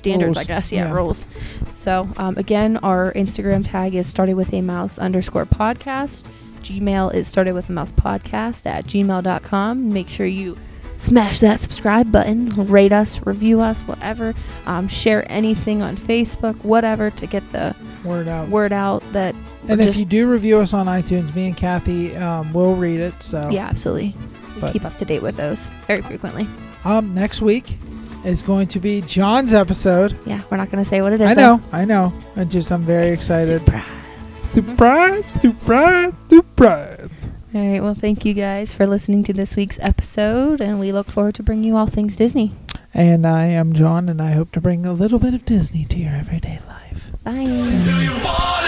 [0.00, 0.72] standards, I Rules, guess.
[0.72, 0.92] Yeah, yeah.
[0.94, 1.26] rules.
[1.74, 6.24] So um, again, our Instagram tag is started with a mouse underscore podcast.
[6.62, 9.92] Gmail is started with a mouse podcast at gmail.com.
[9.92, 10.56] Make sure you
[10.98, 14.34] smash that subscribe button, rate us, review us, whatever.
[14.66, 17.74] Um, share anything on Facebook, whatever, to get the
[18.04, 18.48] Word out.
[18.48, 19.34] word out that.
[19.68, 23.22] And if you do review us on iTunes, me and Kathy um, will read it.
[23.22, 24.14] So yeah, absolutely.
[24.56, 26.46] We But- keep up to date with those very frequently.
[26.84, 27.78] um, next week
[28.24, 30.16] is going to be John's episode.
[30.26, 31.26] Yeah, we're not going to say what it is.
[31.28, 31.56] I though.
[31.56, 32.12] know, I know.
[32.36, 33.60] I just I'm very It's excited.
[33.64, 33.84] surprise.
[34.52, 35.24] Surprise!
[35.40, 36.12] Surprise!
[36.28, 37.10] Surprise!
[37.54, 37.80] All right.
[37.82, 41.42] Well, thank you guys for listening to this week's episode, and we look forward to
[41.42, 42.52] bringing you all things Disney.
[42.92, 45.96] And I am John, and I hope to bring a little bit of Disney to
[45.98, 47.10] your everyday life.
[47.22, 47.34] Bye.
[47.34, 48.62] Till you fall